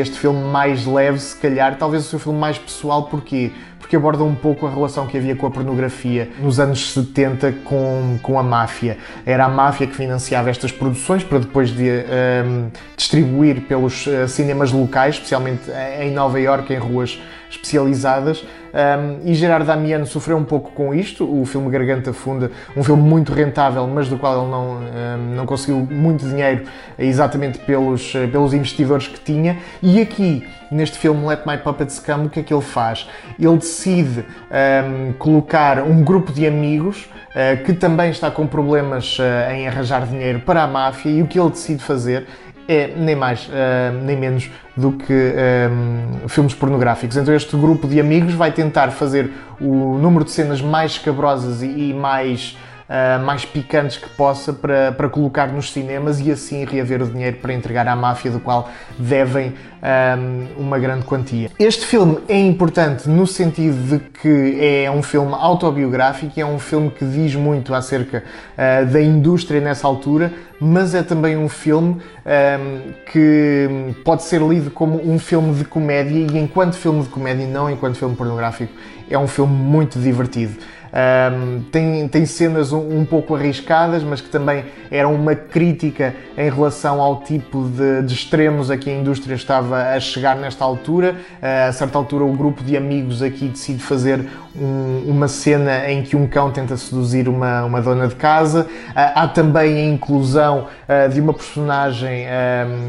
[0.00, 3.52] este filme mais leve, se calhar, talvez o seu filme mais pessoal, porquê?
[3.78, 8.18] porque aborda um pouco a relação que havia com a pornografia nos anos 70 com,
[8.20, 8.98] com a máfia.
[9.24, 15.14] Era a máfia que financiava estas produções para depois de um, distribuir pelos cinemas locais,
[15.14, 17.18] especialmente em Nova York, em ruas
[17.50, 18.44] especializadas.
[18.68, 23.02] Um, e Gerard Damiano sofreu um pouco com isto, o filme Garganta Funda, um filme
[23.02, 26.64] muito rentável, mas do qual ele não, um, não conseguiu muito dinheiro
[26.98, 29.56] exatamente pelos, pelos investidores que tinha.
[29.82, 33.08] E aqui, neste filme Let My Puppets Come, o que é que ele faz?
[33.38, 39.52] Ele decide um, colocar um grupo de amigos uh, que também está com problemas uh,
[39.52, 42.26] em arranjar dinheiro para a máfia e o que ele decide fazer
[42.68, 47.16] é nem mais uh, nem menos do que um, filmes pornográficos.
[47.16, 51.90] Então este grupo de amigos vai tentar fazer o número de cenas mais escabrosas e,
[51.90, 52.57] e mais
[52.88, 57.37] uh, mais picantes que possa para, para colocar nos cinemas e assim reaver o dinheiro
[57.37, 61.51] para entregar à máfia do qual devem um, uma grande quantia.
[61.59, 66.90] Este filme é importante no sentido de que é um filme autobiográfico, é um filme
[66.90, 68.24] que diz muito acerca
[68.55, 74.70] uh, da indústria nessa altura, mas é também um filme um, que pode ser lido
[74.70, 78.72] como um filme de comédia e enquanto filme de comédia, não enquanto filme pornográfico,
[79.09, 80.57] é um filme muito divertido.
[80.92, 86.51] Um, tem, tem cenas um, um, pouco arriscadas, mas que também eram uma crítica em
[86.51, 91.16] relação ao tipo de, de extremos a que a indústria estava a chegar nesta altura.
[91.42, 94.24] Uh, a certa altura, o grupo de amigos aqui decide fazer
[94.57, 98.62] um, uma cena em que um cão tenta seduzir uma, uma dona de casa.
[98.62, 102.27] Uh, há também a inclusão uh, de uma personagem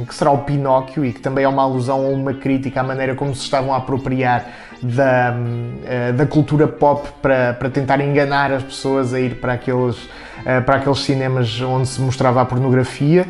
[0.08, 3.16] que será o Pinóquio e que também é uma alusão a uma crítica à maneira
[3.16, 4.46] como se estavam a apropriar
[4.82, 9.98] da, uh, da cultura pop para, para tentar enganar as pessoas a ir para aqueles,
[9.98, 13.28] uh, para aqueles cinemas onde se mostrava a pornografia.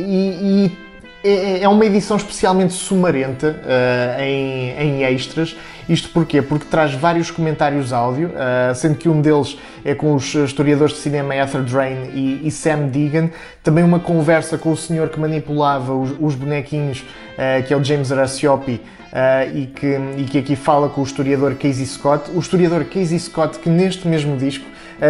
[0.00, 0.87] E, e
[1.22, 5.56] é, é uma edição especialmente sumarenta uh, em, em, extras.
[5.88, 6.40] Isto porquê?
[6.42, 11.00] Porque traz vários comentários áudio, uh, sendo que um deles é com os historiadores de
[11.00, 13.30] cinema Arthur Drain e, e, Sam Deegan.
[13.62, 17.82] Também uma conversa com o senhor que manipulava os, os bonequinhos, uh, que é o
[17.82, 18.74] James Araciopi,
[19.12, 22.30] uh, e, que, e que aqui fala com o historiador Casey Scott.
[22.32, 24.66] O historiador Casey Scott, que neste mesmo disco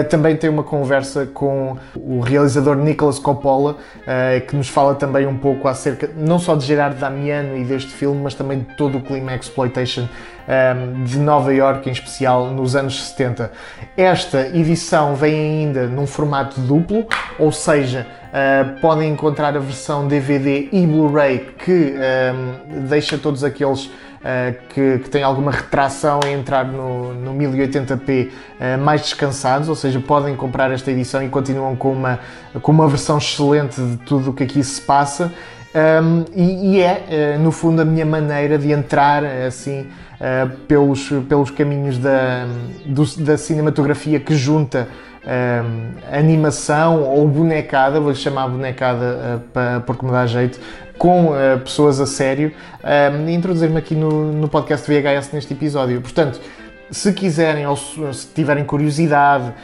[0.08, 5.36] também tem uma conversa com o realizador Nicolas Coppola, uh, que nos fala também um
[5.36, 9.00] pouco acerca não só de Gerard Damiano e deste filme, mas também de todo o
[9.00, 10.08] clima exploitation
[10.48, 13.52] um, de Nova York, em especial nos anos 70.
[13.96, 17.06] Esta edição vem ainda num formato duplo,
[17.38, 23.90] ou seja, Uh, podem encontrar a versão DVD e Blu-ray que um, deixa todos aqueles
[24.70, 30.00] que, que, têm alguma retração e entrar no, no 1080p uh, mais descansados, ou seja,
[30.00, 32.18] podem comprar esta edição e continuam com uma,
[32.60, 35.32] com uma versão excelente de tudo o que aqui se passa.
[35.74, 39.86] Um, e, e, é, no fundo, a minha maneira de entrar assim
[40.66, 42.46] pelos, pelos caminhos da,
[42.86, 44.88] do, da cinematografia que junta
[45.28, 50.58] uh, animação ou bonecada, vou-lhe chamar bonecada uh, porque me dá jeito,
[50.98, 52.52] com uh, pessoas a sério
[53.26, 56.00] e introduzir-me aqui no, no podcast VHS neste episódio.
[56.00, 56.40] Portanto,
[56.90, 59.54] se quiserem ou se tiverem curiosidade uh,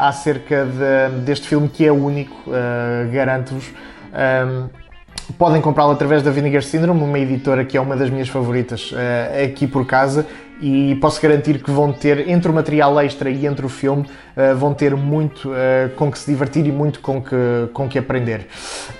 [0.00, 3.66] acerca de, deste filme que é único, uh, garanto-vos,
[4.12, 4.68] um,
[5.32, 9.44] podem comprá-lo através da Vinegar Syndrome, uma editora que é uma das minhas favoritas uh,
[9.44, 10.26] aqui por casa
[10.60, 14.56] e posso garantir que vão ter, entre o material extra e entre o filme, uh,
[14.56, 17.36] vão ter muito uh, com que se divertir e muito com que,
[17.72, 18.46] com que aprender.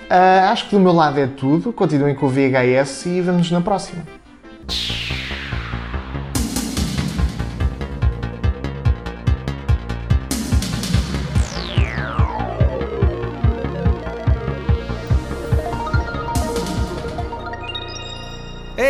[0.09, 1.73] Acho que do meu lado é tudo.
[1.73, 4.03] Continuem com o VHS e vemos na próxima.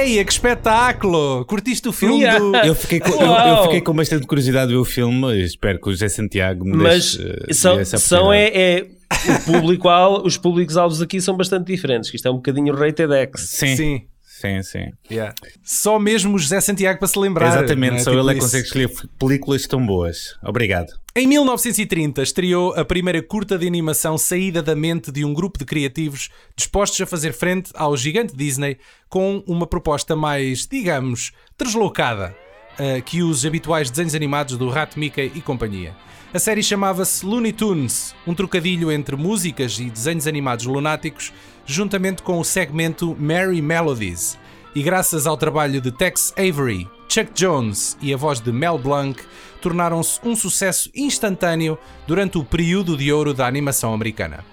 [0.07, 1.43] Ei, que espetáculo!
[1.43, 2.39] Curtiste o filme yeah.
[2.39, 2.55] do...
[2.55, 5.89] Eu fiquei, com, eu, eu, fiquei com bastante curiosidade de ver o filme, espero que
[5.89, 9.89] o José Santiago me Mas deixe, são, são é, é, o público,
[10.23, 13.49] os públicos-alvos aqui são bastante diferentes, que isto é um bocadinho rated X.
[13.49, 13.75] Sim.
[13.75, 14.01] Sim.
[14.39, 14.91] Sim, sim.
[15.09, 15.33] Yeah.
[15.63, 17.47] Só mesmo o José Santiago para se lembrar.
[17.47, 17.99] Exatamente, né?
[17.99, 20.37] só tipo ele é que consegue escolher películas tão boas.
[20.43, 20.93] Obrigado.
[21.15, 25.65] Em 1930 estreou a primeira curta de animação saída da mente de um grupo de
[25.65, 28.77] criativos dispostos a fazer frente ao gigante Disney
[29.09, 32.35] com uma proposta mais, digamos, deslocada
[32.73, 35.95] uh, que os habituais desenhos animados do Rato Mickey e companhia.
[36.33, 41.31] A série chamava-se Looney Tunes, um trocadilho entre músicas e desenhos animados lunáticos,
[41.65, 44.37] juntamente com o segmento Merry Melodies.
[44.75, 49.23] E graças ao trabalho de Tex Avery, Chuck Jones e a voz de Mel Blanc,
[49.61, 54.43] tornaram-se um sucesso instantâneo durante o período de ouro da animação americana.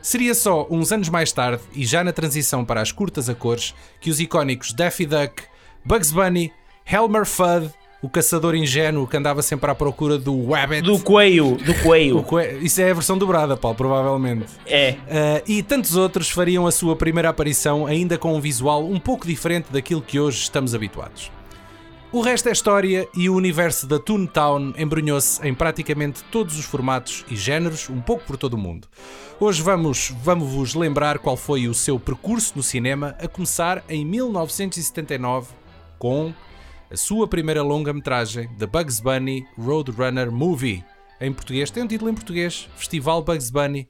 [0.00, 3.74] Seria só uns anos mais tarde, e já na transição para as curtas a cores,
[4.00, 5.42] que os icónicos Daffy Duck,
[5.84, 6.52] Bugs Bunny,
[6.86, 10.82] Helmer Fudd o caçador ingênuo que andava sempre à procura do Wabbit.
[10.82, 12.22] Do coelho, do coelho.
[12.22, 12.62] coelho.
[12.64, 14.46] Isso é a versão dobrada, Paulo, provavelmente.
[14.66, 14.92] É.
[14.92, 19.26] Uh, e tantos outros fariam a sua primeira aparição ainda com um visual um pouco
[19.26, 21.30] diferente daquilo que hoje estamos habituados.
[22.12, 27.24] O resto é história e o universo da Toontown embrulhou-se em praticamente todos os formatos
[27.28, 28.86] e géneros, um pouco por todo o mundo.
[29.40, 34.04] Hoje vamos, vamos vos lembrar qual foi o seu percurso no cinema, a começar em
[34.04, 35.48] 1979
[35.98, 36.32] com
[36.90, 40.84] a sua primeira longa-metragem, The Bugs Bunny Roadrunner Movie.
[41.20, 43.88] Em português, tem um título em português, Festival Bugs Bunny,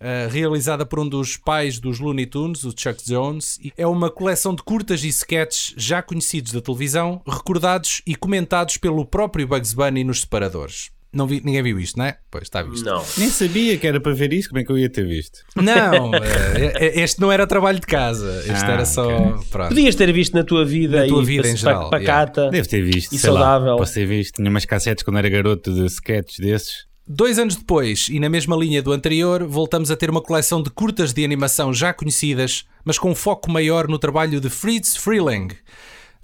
[0.00, 3.58] uh, realizada por um dos pais dos Looney Tunes, o Chuck Jones.
[3.76, 9.06] É uma coleção de curtas e sketches já conhecidos da televisão, recordados e comentados pelo
[9.06, 10.90] próprio Bugs Bunny nos separadores.
[11.12, 12.16] Não vi, ninguém viu isto, não é?
[12.30, 12.86] Pois está visto.
[12.86, 13.04] Não.
[13.18, 15.40] Nem sabia que era para ver isto, como é que eu ia ter visto?
[15.54, 19.06] Não, eh, este não era trabalho de casa, este ah, era só.
[19.06, 19.68] Okay.
[19.68, 21.90] Podias ter visto na tua vida, na tua vida em geral.
[21.90, 22.40] Pacata.
[22.40, 22.56] Yeah.
[22.56, 23.14] Deve ter visto.
[23.14, 23.72] E saudável.
[23.72, 24.36] Lá, posso ter visto.
[24.36, 26.86] Tinha umas cassetes quando era garoto de sketches desses.
[27.06, 30.70] Dois anos depois, e na mesma linha do anterior, voltamos a ter uma coleção de
[30.70, 35.48] curtas de animação já conhecidas, mas com um foco maior no trabalho de Fritz Freeling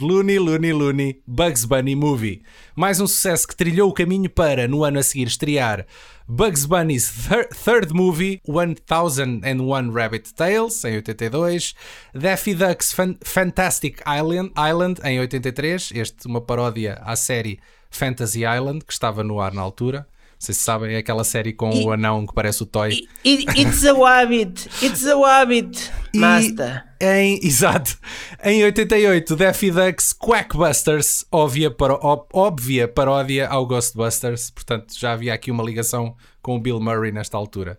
[0.01, 2.43] Looney, Looney, Looney, Bugs Bunny Movie.
[2.77, 5.87] Mais um sucesso que trilhou o caminho para, no ano a seguir, estrear
[6.29, 11.75] Bugs Bunny's thir third movie, 1001 Rabbit Tales, em 82,
[12.15, 17.59] Daffy Duck's Fan Fantastic Island, Island, em 83, este uma paródia à série
[17.91, 20.07] Fantasy Island, que estava no ar na altura.
[20.39, 23.07] Vocês sabem, é aquela série com o anão que parece o Toy.
[23.25, 24.69] it's a Wabbit!
[24.81, 25.91] It's a Wabbit!
[26.15, 26.85] Master!
[27.01, 27.99] Em, exato.
[28.43, 34.51] Em 88, Daffy Duck's Quackbusters, óbvia, paró óbvia paródia ao Ghostbusters.
[34.51, 37.77] Portanto, já havia aqui uma ligação com o Bill Murray nesta altura.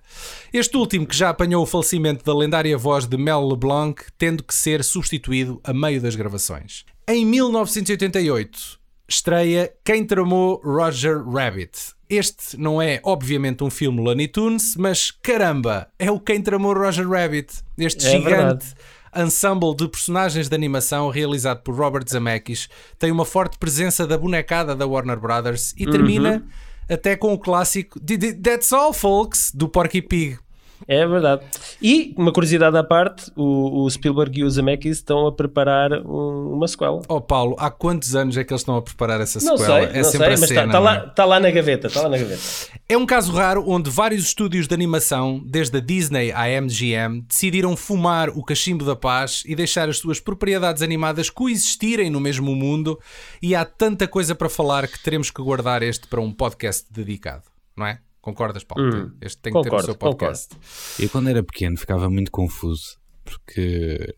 [0.52, 4.54] Este último, que já apanhou o falecimento da lendária voz de Mel LeBlanc, tendo que
[4.54, 6.86] ser substituído a meio das gravações.
[7.08, 11.99] Em 1988, estreia Quem Tramou Roger Rabbit.
[12.10, 17.08] Este não é, obviamente, um filme Looney Tunes, mas caramba, é o Quem Tramou Roger
[17.08, 17.54] Rabbit.
[17.78, 18.76] Este é gigante verdade.
[19.16, 22.68] ensemble de personagens de animação realizado por Robert Zemeckis
[22.98, 26.96] tem uma forte presença da bonecada da Warner Brothers e termina uhum.
[26.96, 30.40] até com o clássico That's All Folks do Porky Pig.
[30.88, 31.44] É verdade.
[31.82, 36.54] E, uma curiosidade à parte, o, o Spielberg e o Zemeckis estão a preparar um,
[36.54, 37.02] uma sequela.
[37.08, 39.58] Oh Paulo, há quantos anos é que eles estão a preparar essa sequela?
[39.58, 41.00] Não sei, é não sempre sei, mas está tá lá, é?
[41.10, 42.42] tá lá na gaveta, está lá na gaveta.
[42.88, 47.76] É um caso raro onde vários estúdios de animação, desde a Disney à MGM, decidiram
[47.78, 53.00] fumar o cachimbo da paz e deixar as suas propriedades animadas coexistirem no mesmo mundo
[53.42, 57.44] e há tanta coisa para falar que teremos que guardar este para um podcast dedicado,
[57.78, 58.00] não é?
[58.22, 58.84] Concordas, Paulo?
[58.84, 60.50] Hum, este tem concordo, que ter o seu podcast.
[60.50, 60.68] Concordo.
[61.00, 64.16] Eu, quando era pequeno, ficava muito confuso porque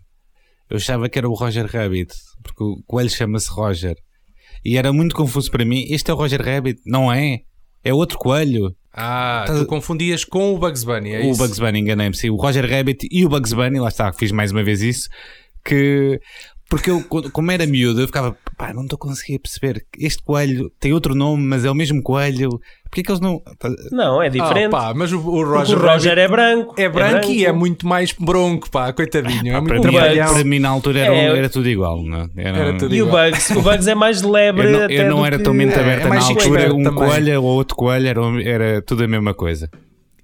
[0.69, 3.95] eu achava que era o Roger Rabbit, porque o coelho chama-se Roger.
[4.63, 5.85] E era muito confuso para mim.
[5.89, 6.79] Este é o Roger Rabbit?
[6.85, 7.39] Não é?
[7.83, 8.75] É outro coelho.
[8.93, 11.39] Ah, tu confundias com o Bugs Bunny, é o isso?
[11.39, 12.15] Bugs Bunny, enganei-me.
[12.15, 15.09] Sim, o Roger Rabbit e o Bugs Bunny, lá está, fiz mais uma vez isso.
[15.63, 16.19] Que
[16.71, 17.03] porque eu,
[17.33, 19.85] como era miúdo, eu ficava, pá, não estou a conseguir perceber.
[19.99, 22.61] Este coelho tem outro nome, mas é o mesmo coelho.
[22.83, 23.41] Porquê que eles não.
[23.91, 24.67] Não, é diferente.
[24.67, 26.73] Oh, pá, mas o, o Roger, o Roger é branco.
[26.77, 29.49] É branco, é branco e é muito mais bronco, pá, coitadinho.
[29.49, 32.01] É pá, muito para, mim, para mim, na altura, era, é, era tudo igual.
[32.01, 32.21] Não?
[32.37, 32.47] É?
[32.47, 33.27] Era, era tudo e igual.
[33.27, 34.67] o Bugs, o Bugs é mais lebre.
[34.67, 36.73] eu não, eu não era tão mente aberta é, na altura.
[36.73, 36.93] Um também.
[36.93, 39.69] coelho ou outro coelho era, era tudo a mesma coisa.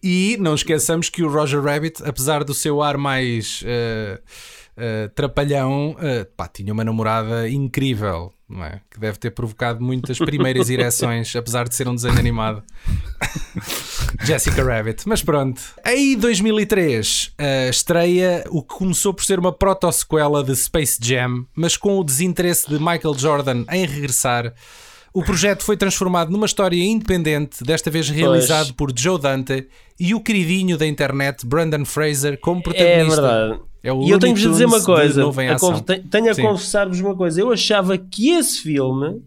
[0.01, 3.63] E não esqueçamos que o Roger Rabbit, apesar do seu ar mais.
[3.63, 8.81] Uh, uh, trapalhão, uh, pá, tinha uma namorada incrível, não é?
[8.89, 12.63] Que deve ter provocado muitas primeiras ereções, apesar de ser um desenho animado.
[14.23, 15.07] Jessica Rabbit.
[15.07, 15.61] Mas pronto.
[15.83, 21.75] Aí, 2003, uh, estreia o que começou por ser uma proto-sequela de Space Jam, mas
[21.75, 24.53] com o desinteresse de Michael Jordan em regressar.
[25.13, 28.91] O projeto foi transformado numa história independente, desta vez realizado pois.
[28.91, 29.67] por Joe Dante
[29.99, 33.21] e o queridinho da internet Brandon Fraser como protagonista.
[33.21, 33.66] É verdade.
[33.83, 37.39] É e eu tenho-vos a dizer uma coisa, a tenho a confessar-vos uma coisa.
[37.39, 39.21] Eu achava que esse filme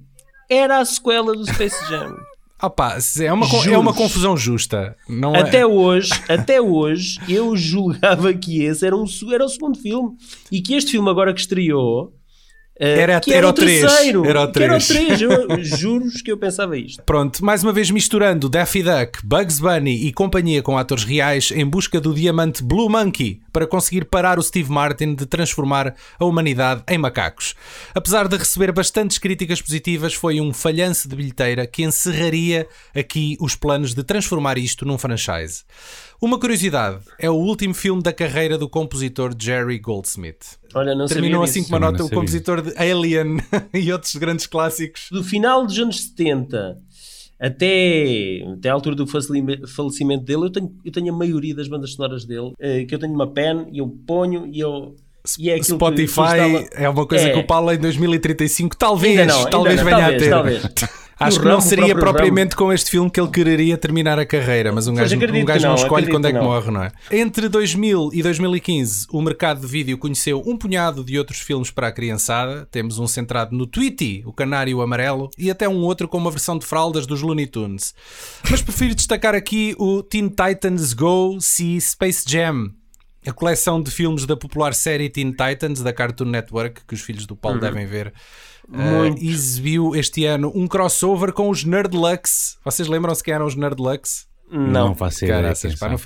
[0.49, 2.17] era a sequela do Space Jam.
[2.63, 4.95] Opa, é uma, é uma confusão justa.
[5.09, 5.41] Não é?
[5.41, 5.67] até é...
[5.67, 10.11] hoje, até hoje, eu julgava que esse era, um, era o segundo filme
[10.53, 12.13] e que este filme agora que estreou
[12.81, 13.81] era, que era, era o 3.
[13.81, 14.71] Terceiro, era o 3.
[14.71, 15.21] Era o 3.
[15.21, 17.03] Eu juro que eu pensava isto.
[17.03, 21.67] Pronto, mais uma vez misturando Daffy Duck, Bugs Bunny e companhia com atores reais em
[21.67, 26.83] busca do diamante Blue Monkey para conseguir parar o Steve Martin de transformar a humanidade
[26.89, 27.55] em macacos.
[27.95, 33.55] Apesar de receber bastantes críticas positivas, foi um falhanço de bilheteira que encerraria aqui os
[33.55, 35.65] planos de transformar isto num franchise.
[36.21, 40.59] Uma curiosidade: é o último filme da carreira do compositor Jerry Goldsmith.
[40.75, 43.39] Olha, não Terminou assim com uma nota o compositor de Alien
[43.73, 45.09] e outros grandes clássicos.
[45.11, 46.79] Do final dos anos 70
[47.41, 51.95] até, até a altura do falecimento dele, eu tenho, eu tenho a maioria das bandas
[51.95, 54.95] sonoras dele, eh, que eu tenho uma pen e eu ponho e eu.
[55.39, 56.69] E é Spotify que, que instala...
[56.73, 57.33] é uma coisa é.
[57.33, 60.31] que o Paulo em 2035 talvez, não, talvez não, venha talvez, a ter.
[60.31, 61.01] Talvez.
[61.21, 64.89] Acho que não seria propriamente com este filme que ele quereria terminar a carreira, mas
[64.89, 66.91] um gajo, um gajo não, não escolhe quando é que, morre, não é?
[67.13, 71.89] Entre 2000 e 2015, o mercado de vídeo conheceu um punhado de outros filmes para
[71.89, 72.67] a criançada.
[72.71, 76.59] Temos um centrado no Tweety, o Canário Amarelo, e até um outro com uma versão
[76.59, 77.95] de fraldas dos Looney Tunes.
[78.51, 82.71] Mas prefiro destacar aqui o Teen Titans Go See Space Jam,
[83.27, 87.27] a coleção de filmes da popular série Teen Titans da Cartoon Network, que os filhos
[87.27, 87.63] do Paulo uhum.
[87.63, 88.13] devem ver
[88.73, 92.59] Uh, exibiu este ano um crossover com os Nerdlux.
[92.65, 94.29] Vocês lembram-se que eram os Nerdlux?
[94.51, 95.53] Não, não faço ideia.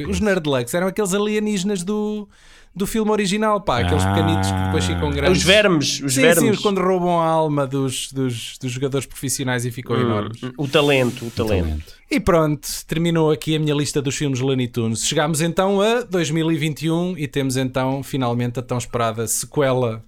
[0.09, 2.29] Os Nerdlux eram aqueles alienígenas do,
[2.75, 5.39] do filme original, pá, aqueles ah, pequenitos que depois ficam grandes.
[5.39, 6.57] Os vermes, os sim, vermes.
[6.57, 10.41] Sim, quando roubam a alma dos, dos, dos jogadores profissionais e ficam hum, enormes.
[10.59, 11.65] O talento, o talento.
[11.65, 11.95] o talento.
[12.11, 15.07] E pronto, terminou aqui a minha lista dos filmes Looney Tunes.
[15.07, 20.03] Chegámos então a 2021 e temos então finalmente a tão esperada sequela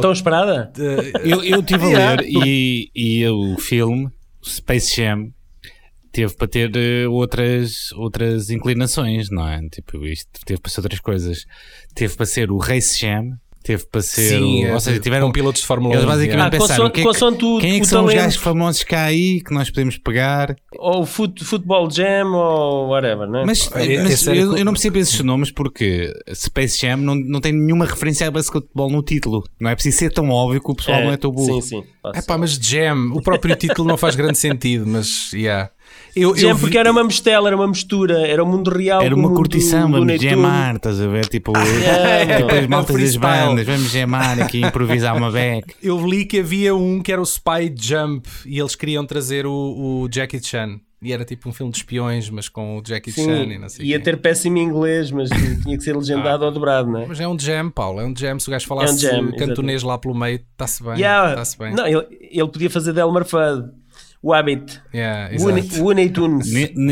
[0.00, 0.72] Tão esperada?
[1.24, 4.08] eu, eu tive a ler e, e o filme,
[4.42, 5.30] Space Jam,
[6.16, 9.60] teve para ter uh, outras, outras inclinações, não é?
[9.68, 11.44] Tipo, isto teve para ser outras coisas.
[11.94, 14.38] Teve para ser o Race Jam, teve para ser.
[14.38, 15.98] Sim, o, ou seja, tiveram pilotos de Fórmula 1.
[15.98, 18.16] Eles basicamente ah, pensaram: quem, é que, quem é que são talento.
[18.16, 20.54] os gajos famosos cá aí que nós podemos pegar?
[20.78, 23.44] Ou fut, Futebol Jam ou whatever, não é?
[23.44, 27.52] Mas, é, mas eu, eu, não percebo esses nomes porque Space Jam não, não tem
[27.52, 29.42] nenhuma referência a basquetebol no título.
[29.60, 31.60] Não é preciso ser tão óbvio que o pessoal é, não é tão burro.
[31.60, 31.84] Sim, sim.
[32.14, 35.70] É pá, mas Jam, o próprio título não faz grande sentido, mas yeah.
[36.16, 36.62] Eu, eu vi...
[36.62, 39.02] porque era uma mistura, era uma mistura, era o mundo real.
[39.02, 41.26] Era uma curtição, vamos gemar, estás a ver?
[41.28, 45.74] Tipo, é, tipo as maltas das bandas, vamos gemar aqui, improvisar uma beck.
[45.82, 49.52] Eu li que havia um que era o Spy Jump e eles queriam trazer o,
[49.52, 50.80] o Jackie Chan.
[51.02, 53.68] E era tipo um filme de espiões, mas com o Jackie Sim, Chan e não
[53.68, 54.04] sei Ia quê.
[54.04, 55.28] ter péssimo inglês, mas
[55.62, 57.06] tinha que ser legendado ah, ou dobrado, não é?
[57.06, 58.40] Mas é um jam, Paulo, é um jam.
[58.40, 60.94] Se o gajo falasse é um jam, cantonês lá pelo meio, está-se bem.
[60.94, 61.36] Yeah.
[61.36, 61.74] Tá bem.
[61.74, 63.68] Não, ele, ele podia fazer Delmar Fudd
[64.22, 64.80] o Habit.
[64.94, 65.30] Yeah,
[65.78, 66.48] Looney Tunes.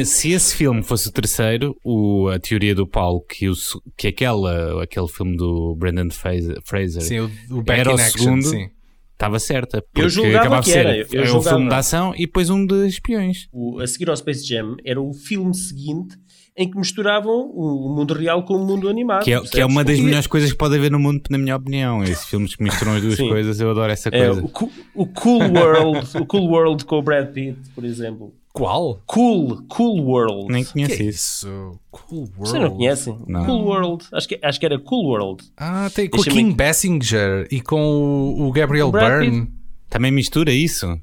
[0.08, 3.54] Se esse filme fosse o terceiro, o, a teoria do Paulo que, o,
[3.96, 8.68] que aquela, aquele filme do Brendan Fraser sim, o, o era o action, segundo, sim.
[9.12, 9.84] estava certa.
[9.94, 10.96] Eu julgava que era.
[10.96, 13.48] Eu, eu é um filme de ação e depois um de espiões.
[13.52, 16.16] O, a seguir ao Space Jam era o filme seguinte
[16.56, 19.24] em que misturavam o mundo real com o mundo animado.
[19.24, 21.56] Que é, que é uma das melhores coisas que pode haver no mundo, na minha
[21.56, 22.02] opinião.
[22.04, 23.28] Esses filmes que misturam as duas Sim.
[23.28, 24.40] coisas, eu adoro essa é, coisa.
[24.40, 24.70] É, o,
[25.02, 28.32] o, Cool World, o Cool World com o Brad Pitt, por exemplo.
[28.52, 29.02] Qual?
[29.04, 30.52] Cool, Cool World.
[30.52, 31.80] Nem conheço é isso.
[31.90, 32.32] Cool World.
[32.38, 33.12] Você não conhece?
[33.26, 33.44] Não.
[33.44, 34.04] Cool World.
[34.12, 35.44] Acho que, acho que era Cool World.
[35.56, 39.48] Ah, tem com o King Basinger e com o, o Gabriel o Byrne.
[39.90, 40.96] Também mistura isso?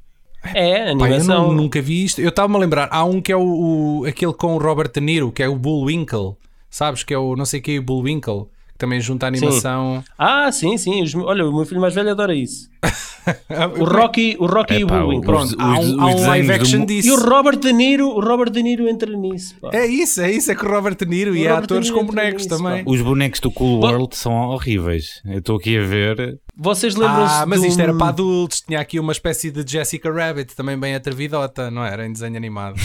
[0.54, 1.46] É, animação.
[1.46, 2.22] Pai, eu nunca vi isto.
[2.22, 5.00] Eu estava-me a lembrar, há um que é o, o, aquele com o Robert De
[5.00, 6.36] Niro, que é o Bullwinkle.
[6.70, 7.04] Sabes?
[7.04, 8.48] Que é o não sei que, o Bullwinkle.
[8.82, 10.02] Também junta a animação.
[10.02, 10.14] Sim.
[10.18, 11.04] Ah, sim, sim.
[11.04, 12.68] Os, olha, o meu filho mais velho adora isso.
[13.78, 15.24] o Rocky, o Rocky e o Bullwinkle.
[15.24, 16.88] Pronto, há um, há um live action do...
[16.88, 17.08] disso.
[17.08, 19.56] E o Robert De Niro, o Robert De Niro entra nisso.
[19.62, 19.70] Pá.
[19.72, 20.52] É isso, é isso.
[20.52, 22.84] É que o Robert De Niro o e há atores com bonecos nisso, também.
[22.84, 22.90] Pá.
[22.90, 25.22] Os bonecos do Cool World são horríveis.
[25.26, 26.40] Eu estou aqui a ver.
[26.58, 28.62] Vocês lembram-se Ah, mas isto era para adultos.
[28.62, 32.08] Tinha aqui uma espécie de Jessica Rabbit, também bem atrevidota, não era?
[32.08, 32.82] Em desenho animado.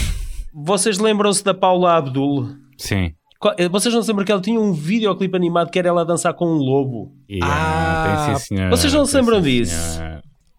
[0.53, 2.51] Vocês lembram-se da Paula Abdul?
[2.77, 3.15] Sim.
[3.59, 6.05] Eh, vocês não se lembram que ela tinha um videoclipe animado que era ela a
[6.05, 7.15] dançar com um lobo?
[7.31, 10.01] Yeah, ah, tem, sim, vocês não se lembram disso?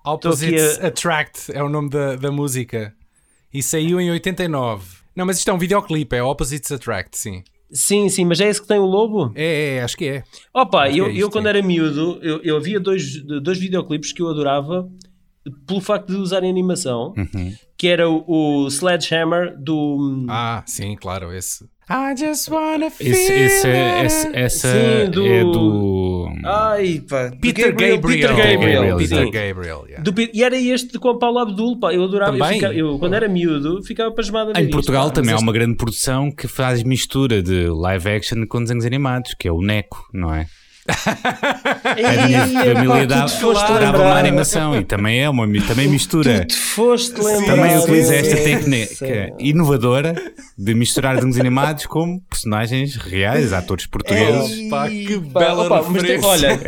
[0.05, 0.87] Opposites a...
[0.87, 2.93] Attract é o nome da, da música.
[3.53, 4.97] E saiu em 89.
[5.15, 7.43] Não, mas isto é um videoclipe, é Opposites Attract, sim.
[7.69, 9.33] Sim, sim, mas é esse que tem o lobo?
[9.35, 10.23] É, é acho que é.
[10.53, 14.21] Opa, eu, é isto, eu quando era miúdo, eu, eu havia dois, dois videoclipes que
[14.21, 14.89] eu adorava
[15.65, 17.53] pelo facto de usarem animação, uhum.
[17.77, 20.25] que era o, o Sledgehammer do...
[20.29, 21.65] Ah, sim, claro, esse.
[21.89, 25.25] I just wanna feel esse, esse, é, esse, essa Sim, do...
[25.25, 26.29] é do.
[26.43, 27.31] Ai, pá.
[27.39, 28.01] Peter Gabriel.
[28.01, 28.97] Peter Gabriel.
[28.97, 29.85] Peter Gabriel.
[29.87, 30.03] Yeah.
[30.03, 31.93] Do, e era este com a Paula Abdul, pá.
[31.93, 32.37] Eu adorava.
[32.37, 35.37] Eu, ficava, eu, quando era miúdo, ficava pasmado a ver Em Portugal isto, também há
[35.37, 39.61] uma grande produção que faz mistura de live action com desenhos animados, que é o
[39.61, 40.47] Neco, não é?
[41.83, 46.45] a minha família dava, dava uma animação e também é uma também mistura.
[46.45, 47.55] Tu foste lembrar.
[47.55, 50.15] Também utiliza esta técnica inovadora
[50.57, 54.51] de misturar desenhos animados com personagens reais, atores portugueses.
[54.51, 56.59] Ei, pá, que bela opa, tem, olha,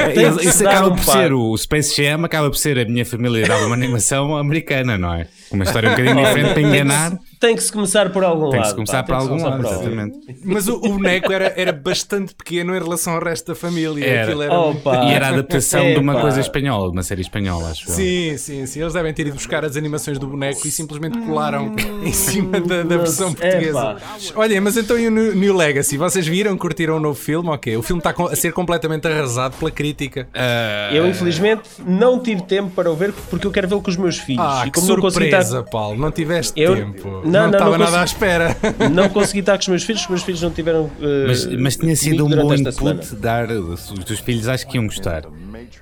[0.41, 3.75] isso acaba por ser o Space Jam, acaba por ser a minha família dava uma
[3.75, 5.27] animação americana, não é?
[5.51, 7.19] Uma história um bocadinho diferente para enganar.
[7.39, 8.61] Tem que se começar por algum tem lado.
[8.61, 10.19] Tem que se começar por algum lado, exatamente.
[10.43, 14.05] Mas o, o boneco era, era bastante pequeno em relação ao resto da família.
[14.05, 14.43] Era.
[14.43, 14.59] era...
[14.59, 15.05] Opa.
[15.05, 18.65] E era a adaptação de uma coisa espanhola, de uma série espanhola, acho Sim, sim,
[18.65, 18.81] sim.
[18.81, 22.83] Eles devem ter ido buscar as animações do boneco e simplesmente colaram em cima da,
[22.83, 23.97] da versão portuguesa.
[24.35, 25.97] Olha, mas então e o New Legacy?
[25.97, 27.49] Vocês viram, curtiram o novo filme?
[27.49, 27.75] Ok.
[27.77, 30.27] O filme está a ser completamente arrasado pela crítica.
[30.33, 30.93] Uh...
[30.93, 34.17] Eu, infelizmente, não tive tempo para o ver porque eu quero vê-lo com os meus
[34.17, 34.43] filhos.
[34.45, 35.38] Ah, e como que surpresa, estar...
[35.71, 35.97] Paulo.
[35.97, 36.75] Não tiveste eu...
[36.75, 37.21] tempo.
[37.23, 38.57] Não, não, estava não nada à espera.
[38.91, 40.83] Não consegui estar com os meus filhos, os meus filhos não tiveram.
[40.85, 43.49] Uh, mas, mas tinha sido um bom input dar.
[43.51, 45.23] Os teus filhos acho que iam gostar.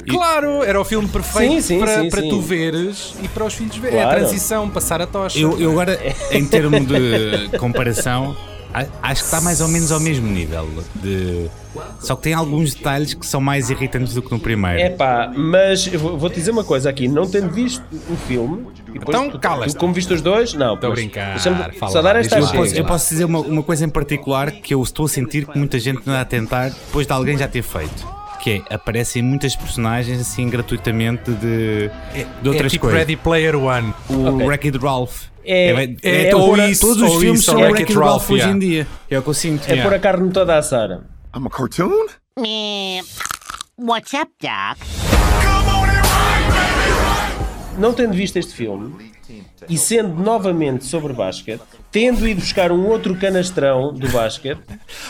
[0.08, 3.54] Claro, era o filme perfeito sim, sim, para, sim, para tu veres e para os
[3.54, 4.00] filhos verem.
[4.00, 4.10] Claro.
[4.10, 5.40] É a transição, passar a tocha.
[5.40, 6.00] Eu, eu agora,
[6.32, 8.36] em termos de comparação,
[9.02, 10.68] acho que está mais ou menos ao mesmo nível.
[10.96, 11.50] De...
[12.00, 14.80] Só que tem alguns detalhes que são mais irritantes do que no primeiro.
[14.80, 19.68] É pá, mas vou-te dizer uma coisa aqui: não tendo visto o filme, então cala
[19.74, 20.76] como viste os dois, não.
[20.76, 21.40] Estou a brincar.
[21.40, 24.82] Só dar esta eu, posso, eu posso dizer uma, uma coisa em particular que eu
[24.82, 28.18] estou a sentir que muita gente não a tentar depois de alguém já ter feito
[28.48, 31.90] que é, aparecem muitas personagens assim gratuitamente de,
[32.42, 33.00] de outras é tipo coisas.
[33.00, 33.94] Ready Player One.
[34.10, 34.48] O okay.
[34.48, 35.24] Wreck-It Ralph.
[35.44, 38.60] É, é, é, é ou isso, todos os filmes são é Wreck-It Ralph hoje em
[38.60, 38.88] dia.
[39.10, 39.66] É o que eu sinto.
[39.68, 39.90] É yeah.
[39.90, 41.04] pôr a carne toda a Sara.
[41.36, 42.08] I'm a cartoon?
[43.78, 45.27] What's up, Doc?
[47.78, 49.12] Não tendo visto este filme
[49.70, 51.62] e sendo novamente sobre basquete,
[51.92, 54.62] tendo ido buscar um outro canastrão do basquete.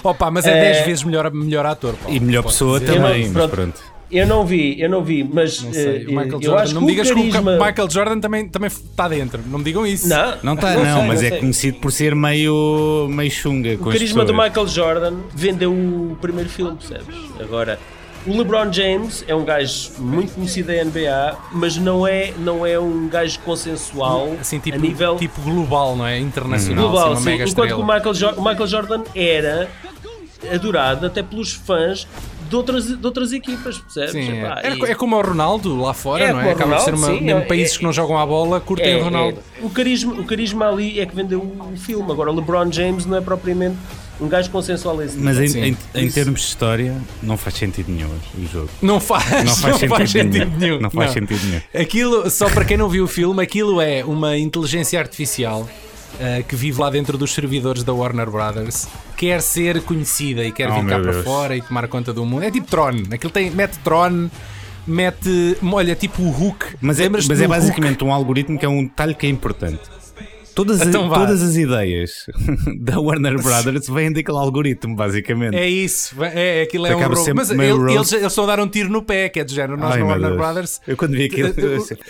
[0.03, 0.83] Opa, mas é 10 é...
[0.83, 1.95] vezes melhor, melhor ator.
[1.95, 2.09] Pá.
[2.09, 2.93] E melhor pessoa dizer.
[2.95, 3.51] também, não, pronto.
[3.51, 3.97] pronto.
[4.09, 6.87] Eu não vi, eu não vi, mas não sei, uh, Michael eu acho não me
[6.87, 7.41] digas carisma...
[7.41, 10.07] que o Michael Jordan também, também está dentro, não me digam isso.
[10.07, 11.39] Não, não está, não, não, sei, mas não é sei.
[11.39, 13.73] conhecido por ser meio, meio chunga.
[13.73, 17.17] O carisma do Michael Jordan vendeu o primeiro filme, percebes?
[17.37, 17.77] Agora,
[18.27, 22.77] o LeBron James é um gajo muito conhecido da NBA, mas não é, não é
[22.77, 26.19] um gajo consensual assim, tipo, a nível tipo global, não é?
[26.19, 26.89] Internacional.
[26.89, 27.43] Global, assim, sim.
[27.43, 29.69] Enquanto que o Michael, jo o Michael Jordan era
[30.51, 32.07] adorado até pelos fãs
[32.49, 34.11] de outras, de outras equipas, percebes?
[34.11, 34.75] Sim, Epá, é.
[34.75, 34.91] E...
[34.91, 36.51] é como o Ronaldo lá fora, é não é?
[36.51, 38.93] Acaba de ser uma, sim, mesmo é, países é, que não jogam a bola, curtem
[38.93, 39.39] é, o Ronaldo.
[39.61, 39.65] É.
[39.65, 42.11] O, carisma, o carisma ali é que vendeu o filme.
[42.11, 43.77] Agora, o LeBron James não é propriamente
[44.19, 48.09] um gajo consensual esse Mas em, em, em, termos de história, não faz sentido nenhum
[48.09, 48.69] o jogo.
[48.81, 50.57] Não faz, não faz, não sentido, faz sentido nenhum.
[50.57, 50.79] nenhum.
[50.79, 51.13] Não faz não.
[51.13, 51.61] sentido nenhum.
[51.73, 56.55] Aquilo, só para quem não viu o filme, aquilo é uma inteligência artificial uh, que
[56.55, 60.87] vive lá dentro dos servidores da Warner Brothers, quer ser conhecida e quer oh, vir
[60.87, 62.43] cá para fora e tomar conta do mundo.
[62.43, 64.29] É tipo Tron, aquilo tem, mete Tron
[64.87, 66.77] mete, olha, tipo o Hook.
[66.79, 68.05] Mas é, mas é basicamente Hook?
[68.05, 69.81] um algoritmo que é um detalhe que é importante.
[70.57, 72.25] Todas, então, todas as ideias
[72.81, 75.55] da Warner Brothers vêm daquele algoritmo, basicamente.
[75.55, 77.61] É isso, é, aquilo é Acaba um Mas ele,
[77.93, 79.77] eles, eles só deram um tiro no pé, que é de género.
[79.77, 80.41] Nós Ai, na Warner Deus.
[80.41, 80.81] Brothers.
[80.87, 81.53] Eu quando vi aquilo.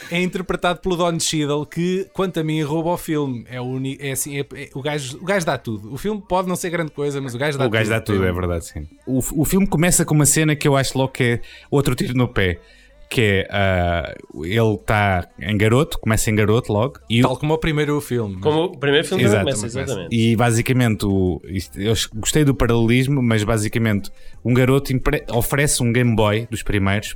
[0.10, 3.46] é interpretado pelo Don Cheadle, que, quanto a mim, rouba o filme.
[3.52, 5.94] É, o, é assim, é, é, o, gajo, o gajo dá tudo.
[5.94, 7.74] O filme pode não ser grande coisa, mas o gajo dá tudo.
[7.74, 8.88] O gajo dá tudo, é verdade, sim.
[9.06, 12.14] O, o filme começa com uma cena que eu acho logo que é outro tiro
[12.14, 12.62] no pé
[13.10, 17.00] que é uh, ele está em garoto, começa em garoto logo.
[17.10, 17.38] E Tal o...
[17.38, 18.40] como o primeiro filme.
[18.42, 20.16] Como o primeiro filme Exato, começa, exatamente.
[20.16, 24.12] E basicamente, o, isto, eu gostei do paralelismo, mas basicamente
[24.44, 24.92] um garoto
[25.34, 27.16] oferece um Game Boy dos primeiros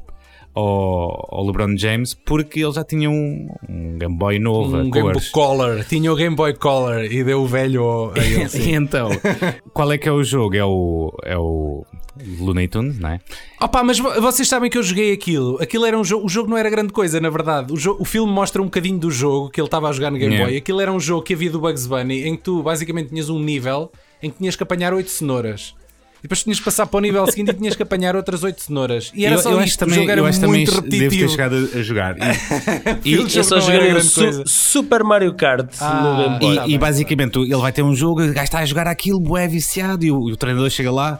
[0.53, 4.77] ao, ao, LeBron James porque ele já tinha um, um Game Boy novo.
[4.77, 8.47] Um Game Boy Color, tinha o Game Boy Color e deu o velho a ele.
[8.75, 9.09] então,
[9.73, 10.55] qual é que é o jogo?
[10.55, 11.85] É o, é o
[12.39, 13.19] Looney Tunes, não é?
[13.59, 15.61] Opa, mas vocês sabem que eu joguei aquilo.
[15.61, 17.71] Aquilo era um jogo, o jogo não era grande coisa, na verdade.
[17.71, 20.17] O, jogo, o filme mostra um bocadinho do jogo que ele estava a jogar no
[20.17, 20.49] Game yeah.
[20.49, 20.57] Boy.
[20.57, 23.39] Aquilo era um jogo que havia do Bugs Bunny em que tu basicamente tinhas um
[23.39, 23.91] nível
[24.21, 25.73] em que tinhas que apanhar oito cenouras.
[26.21, 28.61] E depois tinhas que passar para o nível seguinte e tinhas que apanhar outras 8
[28.61, 29.11] cenouras.
[29.15, 31.09] E era eu, só eu isto, também, o jogo era eu acho muito também repetitivo.
[31.09, 32.15] Devo ter chegado a jogar.
[33.03, 37.39] E, e eu só joguei su Super Mario Kart ah, no E, tá e basicamente
[37.39, 40.29] ele vai ter um jogo, o gajo está a jogar aquilo, é viciado, e o,
[40.29, 41.19] e o treinador chega lá.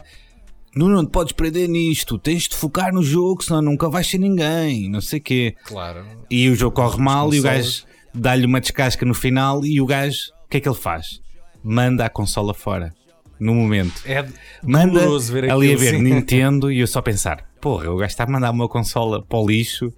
[0.74, 4.88] Não, não podes perder nisto, tens de focar no jogo, senão nunca vais ser ninguém,
[4.88, 5.54] não sei o quê.
[5.64, 6.04] Claro.
[6.30, 9.86] E o jogo corre mal e o gajo dá-lhe uma descasca no final e o
[9.86, 11.20] gajo, o que é que ele faz?
[11.62, 12.94] Manda a consola fora
[13.38, 14.02] no momento.
[14.06, 14.24] É
[14.62, 16.00] Manda ver ali a ver.
[16.00, 19.46] Nintendo e eu só pensar, porra, o gajo está a mandar uma consola para o
[19.46, 19.92] lixo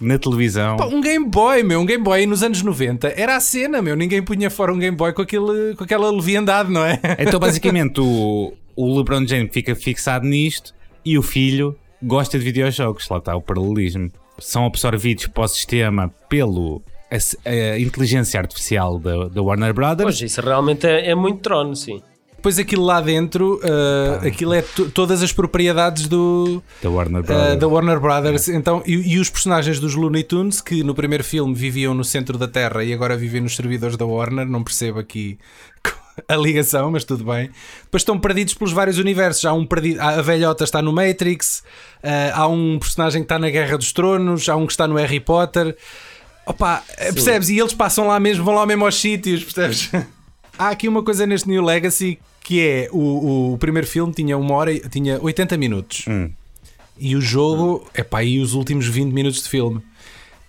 [0.00, 0.76] na televisão.
[0.76, 3.96] Pá, um Game Boy, meu, um Game Boy nos anos 90 era a cena, meu.
[3.96, 7.00] Ninguém punha fora um Game Boy com, aquele, com aquela leviandade, não é?
[7.18, 10.74] Então, basicamente, o, o LeBron James fica fixado nisto
[11.04, 13.08] e o filho gosta de videojogos.
[13.08, 14.10] Lá está o paralelismo.
[14.38, 20.18] São absorvidos para o sistema pelo a, a inteligência artificial da, da Warner Brothers.
[20.18, 22.02] Pois, isso realmente é, é muito trono, sim.
[22.36, 24.62] Depois aquilo lá dentro, uh, aquilo é
[24.94, 27.52] todas as propriedades do da Warner Brothers.
[27.52, 28.48] Uh, da Warner Brothers.
[28.48, 28.54] É.
[28.54, 32.38] Então, e, e, os personagens dos Looney Tunes, que no primeiro filme viviam no centro
[32.38, 35.38] da Terra e agora vivem nos servidores da Warner, não percebo aqui
[36.28, 37.50] a ligação, mas tudo bem.
[37.84, 39.44] Depois estão perdidos pelos vários universos.
[39.44, 41.62] Há um perdido, a velhota está no Matrix,
[42.02, 44.96] uh, há um personagem que está na Guerra dos Tronos, há um que está no
[44.96, 45.76] Harry Potter.
[46.46, 47.12] Opa, Sim.
[47.14, 47.48] percebes?
[47.48, 49.90] E eles passam lá mesmo, vão lá mesmo aos sítios, percebes?
[50.58, 54.54] há aqui uma coisa neste New Legacy que é o, o primeiro filme tinha uma
[54.54, 56.30] hora tinha 80 minutos hum.
[56.98, 59.80] e o jogo é pá, e os últimos 20 minutos de filme.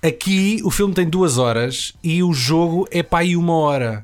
[0.02, 4.04] Aqui o filme tem duas horas e o jogo é pá, e uma hora.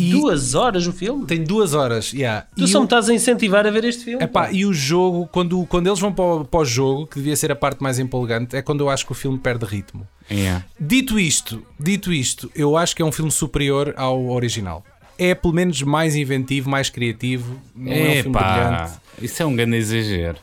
[0.00, 1.26] E duas horas o filme?
[1.26, 2.46] Tem duas horas, yeah.
[2.56, 2.80] Tu e só o...
[2.82, 4.22] me estás a incentivar a ver este filme.
[4.22, 7.36] Epá, e o jogo, quando, quando eles vão para o, para o jogo, que devia
[7.36, 10.06] ser a parte mais empolgante, é quando eu acho que o filme perde ritmo.
[10.30, 10.64] Yeah.
[10.78, 14.84] Dito isto, dito isto, eu acho que é um filme superior ao original
[15.18, 17.60] é pelo menos mais inventivo, mais criativo.
[17.76, 18.92] Não é, é um filme brilhante.
[19.20, 20.38] Isso é um grande exagero.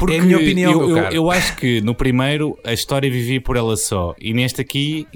[0.00, 3.38] Porque é a minha opinião, eu, eu, eu, acho que no primeiro a história vivia
[3.38, 4.14] por ela só.
[4.18, 5.06] E neste aqui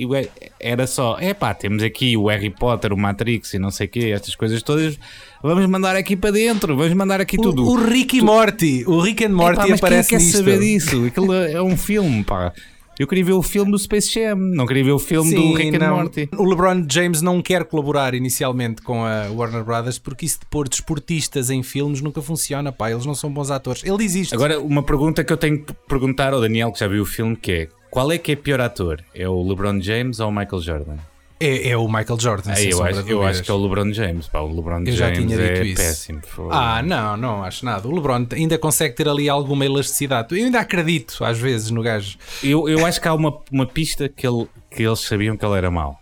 [0.61, 3.91] era só, é pá, temos aqui o Harry Potter, o Matrix e não sei o
[3.91, 4.99] quê, estas coisas todas.
[5.43, 7.65] Vamos mandar aqui para dentro, vamos mandar aqui tudo.
[7.65, 10.37] O, o Rick e Morty, o Rick and Morty Epá, mas aparece quem quer nisto?
[10.37, 11.07] saber disso?
[11.07, 12.53] Aquilo é um filme, pá.
[12.99, 15.55] Eu queria ver o filme do Space Jam, não queria ver o filme Sim, do
[15.57, 16.29] Rick and Morty.
[16.37, 20.69] O LeBron James não quer colaborar inicialmente com a Warner Brothers porque isso de pôr
[20.69, 23.83] desportistas em filmes nunca funciona, pá, eles não são bons atores.
[23.85, 24.35] Ele diz isto.
[24.35, 27.35] Agora, uma pergunta que eu tenho que perguntar ao Daniel que já viu o filme
[27.37, 29.03] que é Qual é que é pior ator?
[29.15, 30.97] É o LeBron James ou o Michael Jordan?
[31.41, 32.53] É, é o Michael Jordan.
[32.53, 34.29] Ah, eu, acho, eu acho que é o LeBron James.
[34.29, 35.77] Pá, o LeBron eu James é isso.
[35.77, 36.21] péssimo.
[36.51, 37.87] Ah, não, não acho nada.
[37.89, 40.39] O LeBron ainda consegue ter ali alguma elasticidade.
[40.39, 42.17] Eu ainda acredito, às vezes, no gajo.
[42.43, 45.57] Eu, eu acho que há uma, uma pista que, ele, que eles sabiam que ele
[45.57, 46.01] era mau.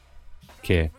[0.62, 0.90] Que é,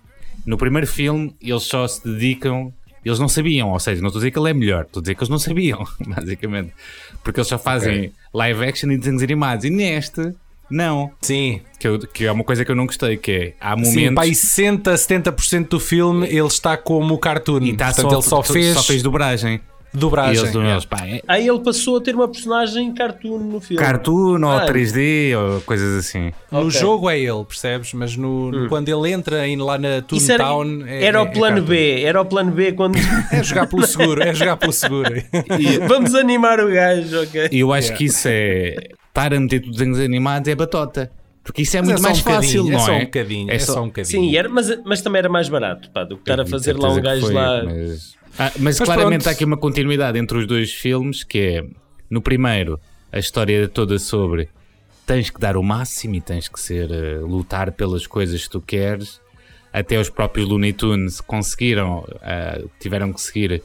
[0.45, 2.73] no primeiro filme, eles só se dedicam
[3.05, 5.03] eles não sabiam, ou seja, não estou a dizer que ele é melhor, estou a
[5.03, 6.73] dizer que eles não sabiam, basicamente.
[7.21, 8.13] Porque eles só fazem okay.
[8.33, 9.65] live action e desenhos animados.
[9.65, 10.33] E neste,
[10.69, 11.11] não.
[11.21, 11.61] Sim.
[11.79, 13.93] Que, eu, que, é uma coisa que eu não gostei, que é, há momentos...
[13.93, 17.61] Sim, pá, 60, 70% do filme ele está como cartoon.
[17.61, 18.73] E está Portanto, só, ele só fez...
[18.73, 19.61] Só fez dobragem
[19.93, 20.43] dobragem.
[20.43, 20.71] Eles, é.
[20.71, 21.21] eles, pá, é...
[21.27, 23.81] Aí ele passou a ter uma personagem cartoon no filme.
[23.81, 26.31] Cartoon ou 3D ou coisas assim.
[26.51, 26.71] No okay.
[26.71, 27.93] jogo é ele, percebes?
[27.93, 28.67] Mas no, hum.
[28.67, 30.81] quando ele entra em, lá na Toontown.
[30.81, 32.01] Era, é, era o é plano B.
[32.01, 32.97] Era o plano B quando.
[33.31, 34.23] é jogar pelo seguro.
[34.23, 35.13] É jogar pelo seguro.
[35.59, 37.49] e, Vamos animar o gajo, ok?
[37.51, 37.97] E eu acho yeah.
[37.97, 38.75] que isso é.
[39.13, 41.11] Estar a meter desenhos animados é batota.
[41.43, 42.73] Porque isso é mas muito é mais um fácil, não é?
[42.73, 43.51] É só um bocadinho.
[43.51, 44.23] É, só, um bocadinho.
[44.23, 46.89] Sim, era, mas, mas também era mais barato, pá, do que estar a fazer lá
[46.89, 47.63] um gajo foi, lá.
[47.63, 48.15] Mas...
[48.39, 49.27] Ah, mas, mas, claramente pronto.
[49.27, 51.65] há aqui uma continuidade entre os dois filmes, que é,
[52.09, 52.79] no primeiro,
[53.11, 54.49] a história toda sobre
[55.05, 58.61] tens que dar o máximo e tens que ser uh, lutar pelas coisas que tu
[58.61, 59.21] queres.
[59.71, 63.61] Até os próprios Looney Tunes conseguiram, uh, tiveram que seguir,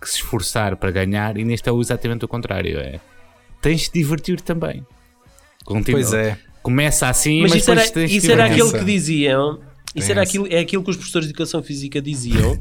[0.00, 2.78] que se esforçar para ganhar, e neste é exatamente o contrário.
[2.78, 3.00] É,
[3.62, 4.84] tens de divertir também.
[5.64, 6.00] Continua.
[6.00, 6.36] Pois é.
[6.62, 9.60] Começa assim, mas, mas isso era, isso era aquilo que diziam.
[9.94, 12.58] Isso era aquilo, é aquilo que os professores de educação física diziam uh,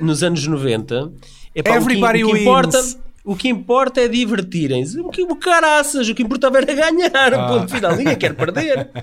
[0.04, 1.12] nos anos 90.
[1.54, 2.84] Epá, Everybody o que, o que importa,
[3.24, 5.00] o que importa é divertirem-se.
[5.00, 7.34] O que o caraças, o que importava era ganhar.
[7.34, 7.48] Ah.
[7.48, 8.90] Ponto final, ninguém quer perder.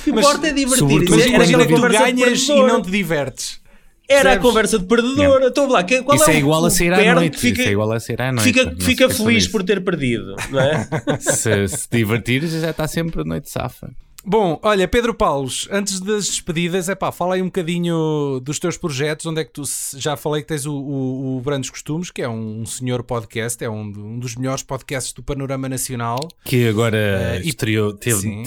[0.00, 1.34] O que importa é divertirem-se.
[1.34, 3.60] Era aquela que tu ganhas e não te divertes.
[4.08, 5.42] Era a conversa de perdedor.
[5.42, 5.84] Estou lá.
[5.84, 7.38] Qual Isso é, é igual a sair à noite.
[7.38, 8.44] Fica, Isso é igual a sair à noite.
[8.44, 10.88] Fica, fica feliz por ter perdido, não é?
[11.20, 13.90] se, se divertires, já está sempre a noite safa.
[14.28, 18.76] Bom, olha, Pedro Paulos, antes das despedidas, é pá, fala aí um bocadinho dos teus
[18.76, 19.62] projetos, onde é que tu
[19.96, 23.70] já falei que tens o, o, o Brandos Costumes, que é um senhor podcast, é
[23.70, 26.18] um, um, dos melhores podcasts do panorama nacional.
[26.44, 28.42] Que agora uh, estreou, teve,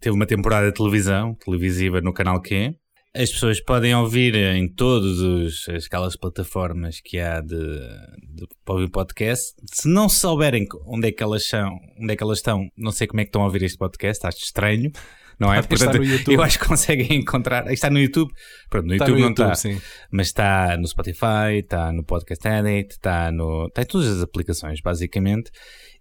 [0.00, 2.74] teve uma temporada de televisão, televisiva no canal Q.
[3.14, 9.52] As pessoas podem ouvir em todas aquelas plataformas que há de, de para ouvir podcast.
[9.70, 13.06] Se não souberem onde é que elas são, onde é que elas estão, não sei
[13.06, 14.90] como é que estão a ouvir este podcast, acho estranho.
[15.38, 15.60] Não é?
[15.60, 15.98] Portanto,
[16.30, 17.70] eu acho que conseguem encontrar.
[17.70, 18.32] Está no YouTube.
[18.70, 19.54] Pronto, no está YouTube no não YouTube, está.
[19.56, 19.80] Sim.
[20.10, 24.80] Mas está no Spotify, está no Podcast Edit, está, no, está em todas as aplicações,
[24.80, 25.50] basicamente.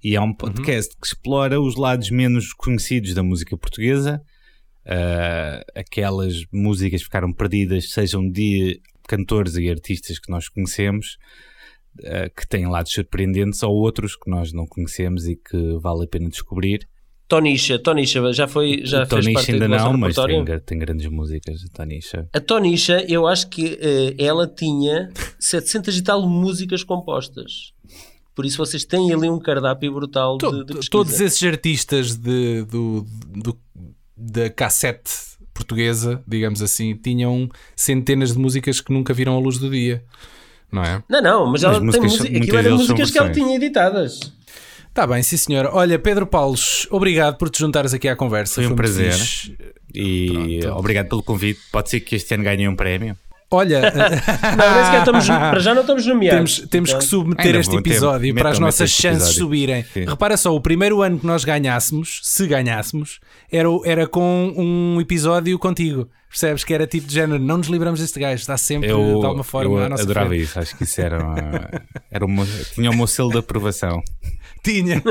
[0.02, 1.02] E é um podcast uhum.
[1.02, 4.22] que explora os lados menos conhecidos da música portuguesa
[4.86, 11.18] uh, aquelas músicas ficaram perdidas, sejam de cantores e artistas que nós conhecemos,
[12.00, 16.08] uh, que têm lados surpreendentes, ou outros que nós não conhecemos e que vale a
[16.08, 16.88] pena descobrir.
[17.28, 21.64] Tonisha, Tonisha já foi já Tonisha fez parte ainda não, mas tem, tem, grandes músicas
[21.64, 22.28] a Tonisha.
[22.34, 25.10] A Tonisha, eu acho que uh, ela tinha
[25.40, 27.72] 700 e tal músicas compostas.
[28.36, 33.06] Por isso vocês têm ali um cardápio brutal de, de Todos esses artistas de, do,
[33.34, 33.58] do,
[34.22, 35.12] da cassete
[35.54, 40.04] portuguesa, digamos assim, tinham centenas de músicas que nunca viram a luz do dia.
[40.72, 41.04] Não é?
[41.10, 44.34] Não, não, mas, ela tem música, aquilo eram músicas que ela tinha editadas.
[44.88, 45.70] Está bem, sim senhor.
[45.74, 48.56] Olha, Pedro Paulos, obrigado por te juntares aqui à conversa.
[48.56, 49.16] Foi um Foi prazer.
[49.94, 50.78] E Pronto.
[50.78, 51.60] obrigado pelo convite.
[51.72, 53.18] Pode ser que este ano ganhe um prémio.
[53.54, 56.56] Olha, não, estamos, para já não estamos nomeados.
[56.56, 58.40] Temos, temos que submeter este episódio tempo.
[58.40, 59.40] para as nossas chances episódio.
[59.42, 59.86] subirem.
[59.94, 60.06] Sim.
[60.06, 63.20] Repara só, o primeiro ano que nós ganhássemos, se ganhássemos,
[63.52, 66.08] era, era com um episódio contigo.
[66.30, 69.26] Percebes que era tipo de género, não nos livramos deste gajo, está sempre eu, de
[69.26, 70.44] alguma forma eu à nossa adorava frente.
[70.44, 71.70] isso, acho que isso era, uma,
[72.10, 74.02] era uma, tinha o meu selo de aprovação.
[74.64, 75.02] Tinha.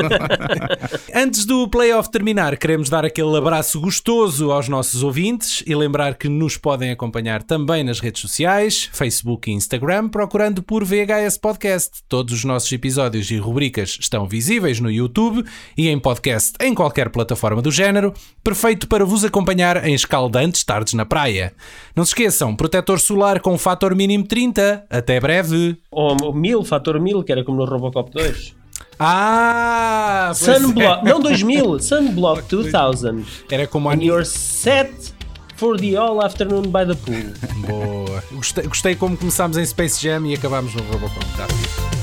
[1.14, 6.28] Antes do playoff terminar, queremos dar aquele abraço gostoso aos nossos ouvintes e lembrar que
[6.28, 12.02] nos podem acompanhar também nas redes sociais, Facebook e Instagram, procurando por VHS Podcast.
[12.08, 15.44] Todos os nossos episódios e rubricas estão visíveis no YouTube
[15.76, 20.94] e em podcast em qualquer plataforma do género, perfeito para vos acompanhar em escaldantes tardes
[20.94, 21.52] na praia.
[21.96, 24.86] Não se esqueçam, protetor solar com fator mínimo 30.
[24.88, 25.76] Até breve.
[25.90, 28.59] Ou 1000, fator 1000, que era como no Robocop 2.
[29.00, 30.32] Ah!
[30.34, 31.10] Sunblock, é.
[31.10, 33.24] não 2000, Sunblock 2000.
[33.50, 33.94] Era como a.
[33.94, 35.14] And you're set
[35.56, 37.32] for the all afternoon by the pool.
[37.66, 38.22] Boa.
[38.32, 41.24] Gostei, gostei como começámos em Space Jam e acabámos no Robocop.
[41.36, 41.99] Tá?